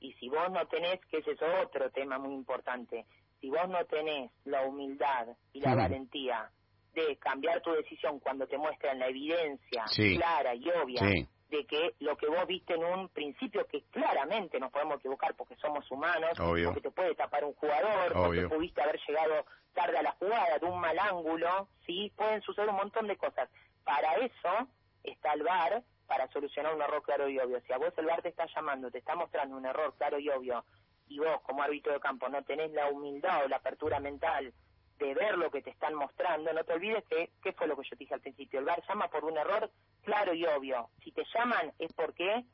[0.01, 3.05] y si vos no tenés, que ese es otro tema muy importante,
[3.41, 6.49] si vos no tenés la humildad y la valentía
[6.93, 9.85] de cambiar tu decisión cuando te muestran la evidencia
[10.17, 14.71] clara y obvia de que lo que vos viste en un principio, que claramente nos
[14.71, 19.45] podemos equivocar porque somos humanos, porque te puede tapar un jugador, porque pudiste haber llegado
[19.73, 23.49] tarde a la jugada, de un mal ángulo, sí, pueden suceder un montón de cosas.
[23.83, 24.67] Para eso
[25.03, 27.59] está el VAR, para solucionar un error claro y obvio.
[27.67, 30.29] Si a vos el VAR te está llamando, te está mostrando un error claro y
[30.29, 30.63] obvio,
[31.11, 34.53] y vos como árbitro de campo no tenés la humildad o la apertura mental
[34.97, 37.83] de ver lo que te están mostrando, no te olvides que, ¿qué fue lo que
[37.83, 38.59] yo te dije al principio?
[38.59, 39.69] El VAR llama por un error
[40.03, 40.89] claro y obvio.
[41.03, 42.45] Si te llaman es porque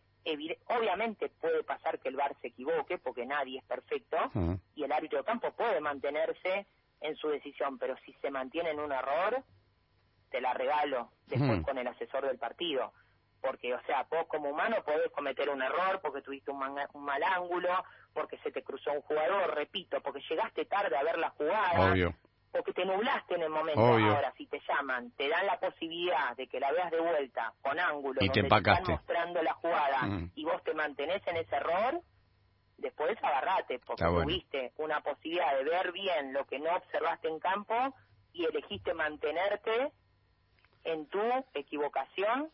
[0.67, 4.17] obviamente puede pasar que el VAR se equivoque, porque nadie es perfecto,
[4.75, 6.65] y el árbitro de campo puede mantenerse
[7.01, 9.43] en su decisión, pero si se mantiene en un error,
[10.31, 12.91] te la regalo después con el asesor del partido.
[13.39, 16.61] Porque, o sea, vos como humano podés cometer un error porque tuviste un,
[16.93, 17.69] un mal ángulo,
[18.17, 22.15] porque se te cruzó un jugador, repito, porque llegaste tarde a ver la jugada, Obvio
[22.51, 23.81] porque te nublaste en el momento.
[23.81, 27.79] Ahora, si te llaman, te dan la posibilidad de que la veas de vuelta con
[27.79, 30.31] ángulo, y donde te, están mostrando la jugada mm.
[30.33, 32.01] y vos te mantenés en ese error,
[32.77, 37.75] después agarrate, porque tuviste una posibilidad de ver bien lo que no observaste en campo
[38.33, 39.91] y elegiste mantenerte
[40.85, 41.21] en tu
[41.53, 42.49] equivocación,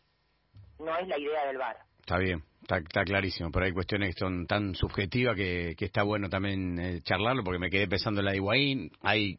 [0.80, 1.78] no es la idea del VAR.
[2.04, 6.78] Está bien, está, clarísimo, pero hay cuestiones que son tan subjetivas que, está bueno también
[6.78, 9.38] eh, charlarlo, porque me quedé pensando en la de Higuaín, hay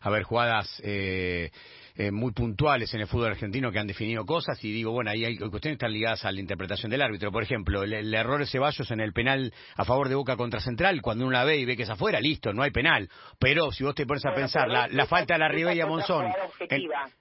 [0.00, 1.50] a ver jugadas eh,
[1.96, 5.24] eh, muy puntuales en el fútbol argentino que han definido cosas y digo, bueno, ahí
[5.24, 7.30] hay cuestiones que están ligadas a la interpretación del árbitro.
[7.30, 11.00] Por ejemplo, el, error de Ceballos en el penal a favor de Boca contra Central,
[11.02, 13.08] cuando uno la ve y ve que es afuera, listo, no hay penal.
[13.38, 16.26] Pero si vos te pones a pensar, la, falta de la Ribey Monzón.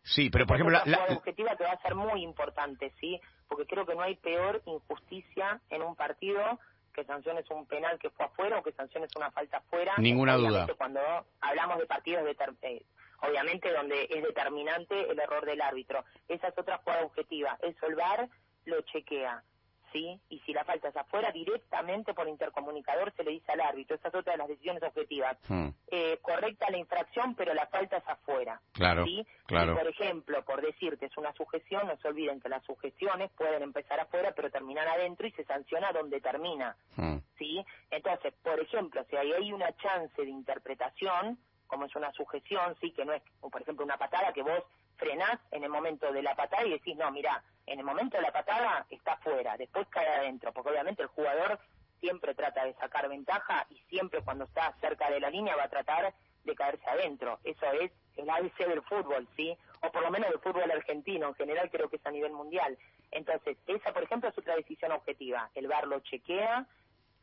[0.01, 0.81] sí, pero por ejemplo.
[0.85, 3.19] La, objetiva que va a ser muy importante, ¿sí?
[3.47, 6.59] Porque creo que no hay peor injusticia en un partido
[6.93, 9.93] que sanciones un penal que fue afuera o que sanciones una falta afuera.
[9.97, 10.67] Ninguna duda.
[10.77, 10.99] Cuando
[11.41, 12.31] hablamos de partidos, de
[12.61, 12.83] eh,
[13.23, 16.03] obviamente donde es determinante el error del árbitro.
[16.27, 17.57] Esa es otra jugada objetiva.
[17.61, 18.29] Eso el VAR
[18.65, 19.43] lo chequea.
[19.91, 20.19] ¿sí?
[20.29, 23.95] Y si la falta es afuera, directamente por intercomunicador se le dice al árbitro.
[23.95, 25.37] Esa es otra de las decisiones objetivas.
[25.47, 25.69] Hmm.
[25.87, 28.59] Eh, correcta la infracción, pero la falta es afuera.
[28.73, 29.25] Claro, ¿sí?
[29.45, 29.75] claro.
[29.75, 33.99] por ejemplo, por decirte, es una sujeción, no se olviden que las sujeciones pueden empezar
[33.99, 36.75] afuera, pero terminar adentro y se sanciona donde termina.
[36.95, 37.17] Hmm.
[37.37, 37.63] ¿sí?
[37.91, 43.05] Entonces, por ejemplo, si hay una chance de interpretación, como es una sujeción, sí, que
[43.05, 44.63] no es, por ejemplo, una patada que vos
[44.97, 48.23] frenás en el momento de la patada y decís, no, mira, en el momento de
[48.23, 51.59] la patada está fuera, después cae adentro, porque obviamente el jugador
[51.99, 55.69] siempre trata de sacar ventaja y siempre cuando está cerca de la línea va a
[55.69, 57.39] tratar de caerse adentro.
[57.43, 59.57] Eso es el ABC del fútbol, ¿sí?
[59.81, 62.77] O por lo menos del fútbol argentino, en general creo que es a nivel mundial.
[63.11, 65.49] Entonces, esa, por ejemplo, es otra decisión objetiva.
[65.55, 66.67] El VAR lo chequea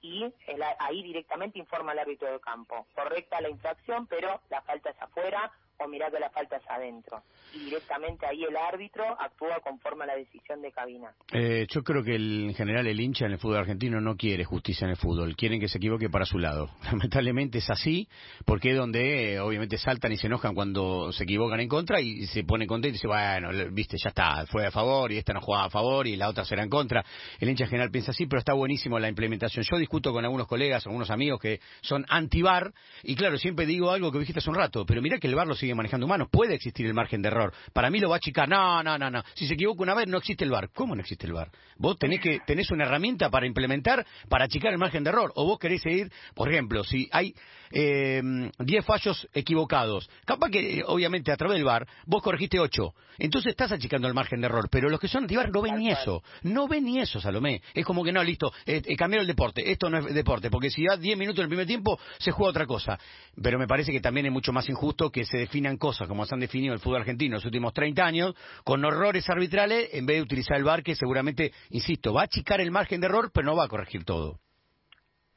[0.01, 0.33] y
[0.79, 2.87] ahí directamente informa al árbitro de campo.
[2.95, 7.23] Correcta la infracción, pero la falta es afuera o mirar que la falta es adentro.
[7.55, 11.12] Y directamente ahí el árbitro actúa conforme a la decisión de cabina.
[11.33, 14.85] Eh, yo creo que en general el hincha en el fútbol argentino no quiere justicia
[14.85, 16.71] en el fútbol, quieren que se equivoque para su lado.
[16.85, 18.09] Lamentablemente es así,
[18.45, 22.27] porque es donde eh, obviamente saltan y se enojan cuando se equivocan en contra y
[22.27, 25.40] se pone contento y dice, bueno, viste, ya está, fue a favor y esta no
[25.40, 27.05] jugaba a favor y la otra será en contra.
[27.38, 29.64] El hincha en general piensa así, pero está buenísimo la implementación.
[29.69, 34.12] Yo discuto con algunos colegas, algunos amigos que son anti-bar y claro, siempre digo algo
[34.12, 36.55] que dijiste hace un rato, pero mira que el bar lo sigue manejando humanos, puede
[36.55, 37.53] existir el margen de error.
[37.73, 38.49] Para mí lo va a achicar.
[38.49, 39.23] No, no, no, no.
[39.35, 40.71] Si se equivoca una vez, no existe el VAR.
[40.73, 41.51] ¿Cómo no existe el VAR?
[41.77, 45.33] Vos tenés que tenés una herramienta para implementar, para achicar el margen de error.
[45.35, 47.35] O vos querés seguir, por ejemplo, si hay
[47.73, 48.21] eh,
[48.59, 52.95] 10 fallos equivocados, capaz que, obviamente, a través del VAR, vos corregiste 8.
[53.18, 54.68] Entonces estás achicando el margen de error.
[54.71, 56.23] Pero los que son anti-VAR no ven ni eso.
[56.43, 57.62] No ven ni eso, Salomé.
[57.75, 59.71] Es como que no, listo, eh, eh cambiaron el deporte.
[59.71, 60.51] Esto no es deporte.
[60.51, 62.99] Porque si da 10 minutos en el primer tiempo, se juega otra cosa.
[63.41, 66.25] Pero me parece que también es mucho más injusto que se define definan cosas como
[66.25, 68.35] se han definido el fútbol argentino en los últimos 30 años,
[68.65, 72.61] con horrores arbitrales, en vez de utilizar el VAR, que seguramente, insisto, va a achicar
[72.61, 74.39] el margen de error, pero no va a corregir todo.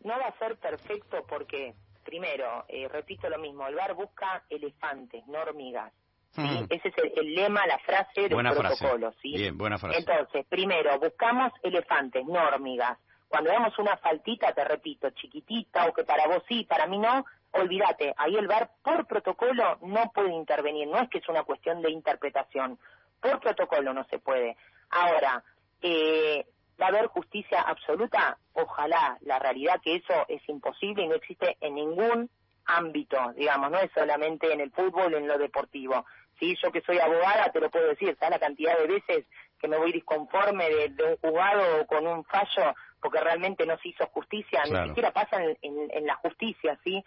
[0.02, 1.74] No va a ser perfecto porque,
[2.06, 5.92] primero, eh, repito lo mismo, el VAR busca elefantes, no hormigas.
[6.32, 6.42] ¿sí?
[6.70, 9.14] Ese es el, lema, la frase del protocolo.
[9.22, 9.34] ¿sí?
[9.36, 10.00] Bien, buena frase.
[10.00, 12.98] Entonces, primero, buscamos elefantes, no hormigas.
[13.28, 17.26] Cuando vemos una faltita, te repito, chiquitita o que para vos sí, para mí no,
[17.54, 21.82] olvídate, ahí el VAR por protocolo no puede intervenir, no es que es una cuestión
[21.82, 22.80] de interpretación,
[23.22, 24.58] por protocolo no se puede.
[24.90, 25.44] Ahora,
[25.82, 26.46] eh,
[26.80, 28.38] ¿va a haber justicia absoluta?
[28.54, 32.30] Ojalá, la realidad que eso es imposible y no existe en ningún
[32.66, 36.06] ámbito, digamos, no es solamente en el fútbol, en lo deportivo.
[36.40, 39.26] Sí, yo que soy abogada te lo puedo decir, ¿sabes la cantidad de veces
[39.60, 42.74] que me voy disconforme de, de un juzgado o con un fallo
[43.04, 47.04] porque realmente no se hizo justicia, ni siquiera pasa en, la justicia, ¿sí?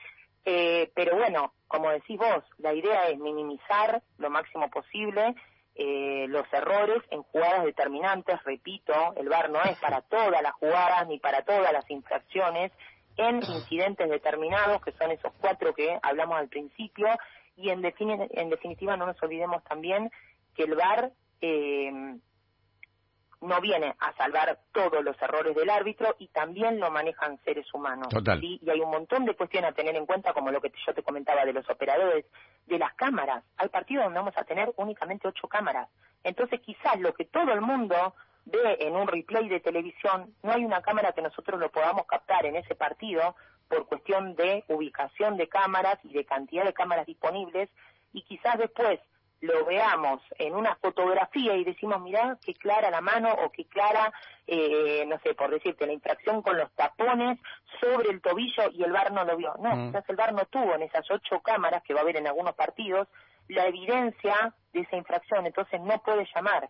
[0.48, 5.34] Eh, pero bueno, como decís vos, la idea es minimizar lo máximo posible
[5.74, 8.42] eh, los errores en jugadas determinantes.
[8.44, 12.72] Repito, el VAR no es para todas las jugadas ni para todas las infracciones,
[13.16, 17.08] en incidentes determinados, que son esos cuatro que hablamos al principio,
[17.56, 20.10] y en, en definitiva no nos olvidemos también
[20.54, 21.90] que el VAR eh,
[23.40, 28.08] no viene a salvar todos los errores del árbitro y también lo manejan seres humanos.
[28.40, 31.02] Y hay un montón de cuestiones a tener en cuenta, como lo que yo te
[31.02, 32.24] comentaba de los operadores,
[32.66, 33.44] de las cámaras.
[33.56, 35.88] Hay partidos donde vamos a tener únicamente ocho cámaras.
[36.24, 38.14] Entonces quizás lo que todo el mundo
[38.46, 42.46] ve en un replay de televisión, no hay una cámara que nosotros lo podamos captar
[42.46, 43.36] en ese partido
[43.68, 47.68] por cuestión de ubicación de cámaras y de cantidad de cámaras disponibles
[48.12, 49.00] y quizás después
[49.46, 54.12] lo veamos en una fotografía y decimos, mirá, qué clara la mano o qué clara,
[54.46, 57.38] eh, no sé, por decirte, la infracción con los tapones
[57.80, 59.54] sobre el tobillo y el VAR no lo vio.
[59.60, 59.86] No, mm.
[59.86, 62.54] quizás el VAR no tuvo en esas ocho cámaras que va a haber en algunos
[62.54, 63.08] partidos
[63.48, 66.68] la evidencia de esa infracción, entonces no puede llamar.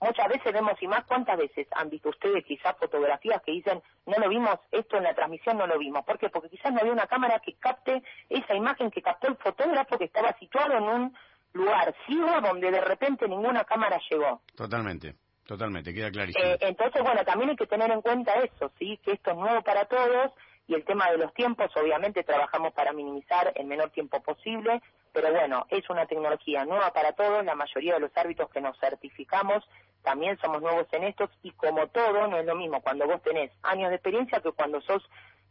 [0.00, 4.18] Muchas veces vemos, y más cuántas veces han visto ustedes quizás fotografías que dicen, no
[4.18, 6.04] lo vimos, esto en la transmisión no lo vimos.
[6.04, 6.28] ¿Por qué?
[6.28, 10.04] Porque quizás no había una cámara que capte esa imagen que captó el fotógrafo que
[10.04, 11.16] estaba situado en un
[11.56, 14.42] lugar ciego donde de repente ninguna cámara llegó.
[14.54, 15.14] Totalmente.
[15.46, 16.44] Totalmente, queda clarísimo.
[16.44, 18.98] Eh, entonces, bueno, también hay que tener en cuenta eso, ¿sí?
[19.04, 20.32] Que esto es nuevo para todos
[20.66, 24.82] y el tema de los tiempos, obviamente trabajamos para minimizar el menor tiempo posible,
[25.12, 28.76] pero bueno, es una tecnología nueva para todos, la mayoría de los árbitros que nos
[28.80, 29.62] certificamos
[30.06, 33.50] también somos nuevos en estos y como todo, no es lo mismo cuando vos tenés
[33.64, 35.02] años de experiencia que cuando sos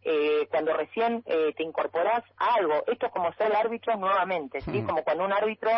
[0.06, 2.84] eh, cuando recién eh, te incorporás a algo.
[2.86, 4.82] Esto es como ser árbitro nuevamente, ¿sí?
[4.82, 4.86] Hmm.
[4.86, 5.72] Como cuando un árbitro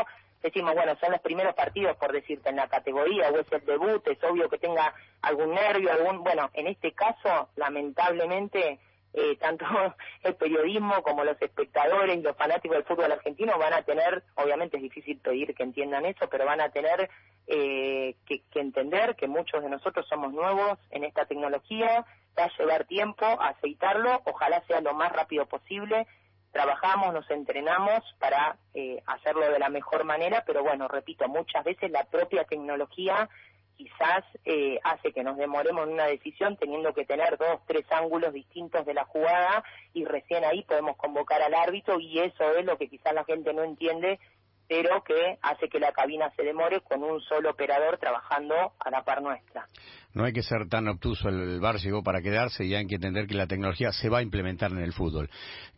[0.43, 4.05] decimos, bueno, son los primeros partidos, por decirte, en la categoría, o es el debut,
[4.07, 6.23] es obvio que tenga algún nervio, algún...
[6.23, 8.80] Bueno, en este caso, lamentablemente,
[9.14, 9.66] eh, tanto
[10.24, 14.78] el periodismo como los espectadores y los fanáticos del fútbol argentino van a tener, obviamente
[14.78, 17.10] es difícil pedir que entiendan eso, pero van a tener
[17.47, 22.05] que, que entender que muchos de nosotros somos nuevos en esta tecnología,
[22.38, 26.08] va a llevar tiempo aceitarlo, ojalá sea lo más rápido posible.
[26.51, 31.91] Trabajamos, nos entrenamos para eh, hacerlo de la mejor manera, pero bueno, repito, muchas veces
[31.91, 33.30] la propia tecnología
[33.78, 38.34] quizás eh, hace que nos demoremos en una decisión teniendo que tener dos, tres ángulos
[38.34, 39.63] distintos de la jugada
[39.93, 43.53] y recién ahí podemos convocar al árbitro y eso es lo que quizás la gente
[43.53, 44.19] no entiende
[44.67, 49.03] pero que hace que la cabina se demore con un solo operador trabajando a la
[49.03, 49.67] par nuestra.
[50.13, 53.28] No hay que ser tan obtuso, el bar llegó para quedarse y hay que entender
[53.28, 55.30] que la tecnología se va a implementar en el fútbol.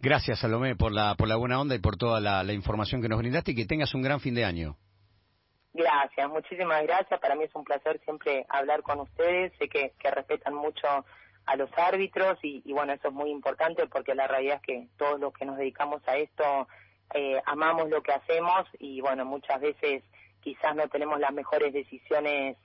[0.02, 3.20] Gracias, Salomé, por la, por la buena onda y por toda la, información que nos
[3.20, 4.76] brindaste y que tengas un gran fin de año.
[5.74, 7.20] Gracias, muchísimas gracias.
[7.20, 9.54] Para mí es un placer siempre hablar con ustedes.
[9.58, 10.88] Sé que, respetan mucho
[11.46, 14.88] a los árbitros y, y bueno, eso es muy importante porque la realidad es que
[14.98, 16.68] todos los que nos dedicamos a esto
[17.14, 20.04] eh, amamos lo que hacemos y bueno, muchas veces
[20.42, 22.58] quizás no tenemos las mejores decisiones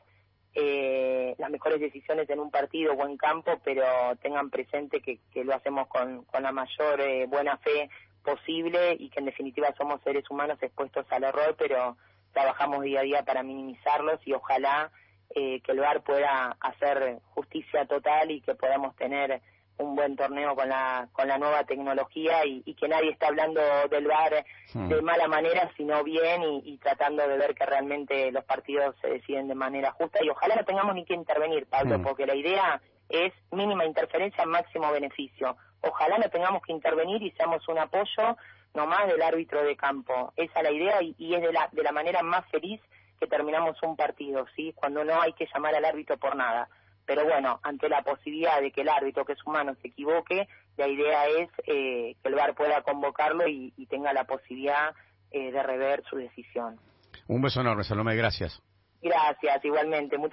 [0.56, 3.84] eh, las mejores decisiones en un partido o en campo, pero
[4.22, 7.90] tengan presente que, lo hacemos con, con la mayor eh, buena fe
[8.22, 11.96] posible y que en definitiva somos seres humanos expuestos al error, pero
[12.34, 14.90] trabajamos día a día para minimizarlos y ojalá
[15.34, 19.40] que el VAR pueda hacer justicia total y que podamos tener
[19.78, 23.60] un buen torneo con la con la nueva tecnología y, que nadie está hablando
[23.90, 28.94] del VAR de mala manera sino bien y, tratando de ver que realmente los partidos
[29.00, 30.22] se deciden de manera justa.
[30.22, 32.02] Y ojalá no tengamos ni que intervenir Pablo hmm.
[32.02, 35.56] porque la idea es mínima interferencia máximo beneficio.
[35.80, 38.36] Ojalá no tengamos que intervenir y seamos un apoyo
[38.74, 41.82] nomás del árbitro de campo esa es la idea y, y es de la de
[41.82, 42.80] la manera más feliz
[43.18, 46.68] que terminamos un partido sí cuando no hay que llamar al árbitro por nada
[47.06, 50.88] pero bueno, ante la posibilidad de que el árbitro, que es humano, se equivoque, la
[50.88, 54.94] idea es eh, que el VAR pueda convocarlo y, tenga la posibilidad
[55.30, 56.78] de rever su decisión.
[57.26, 58.62] Un beso enorme, Salomé, gracias.
[59.02, 60.16] Gracias, igualmente.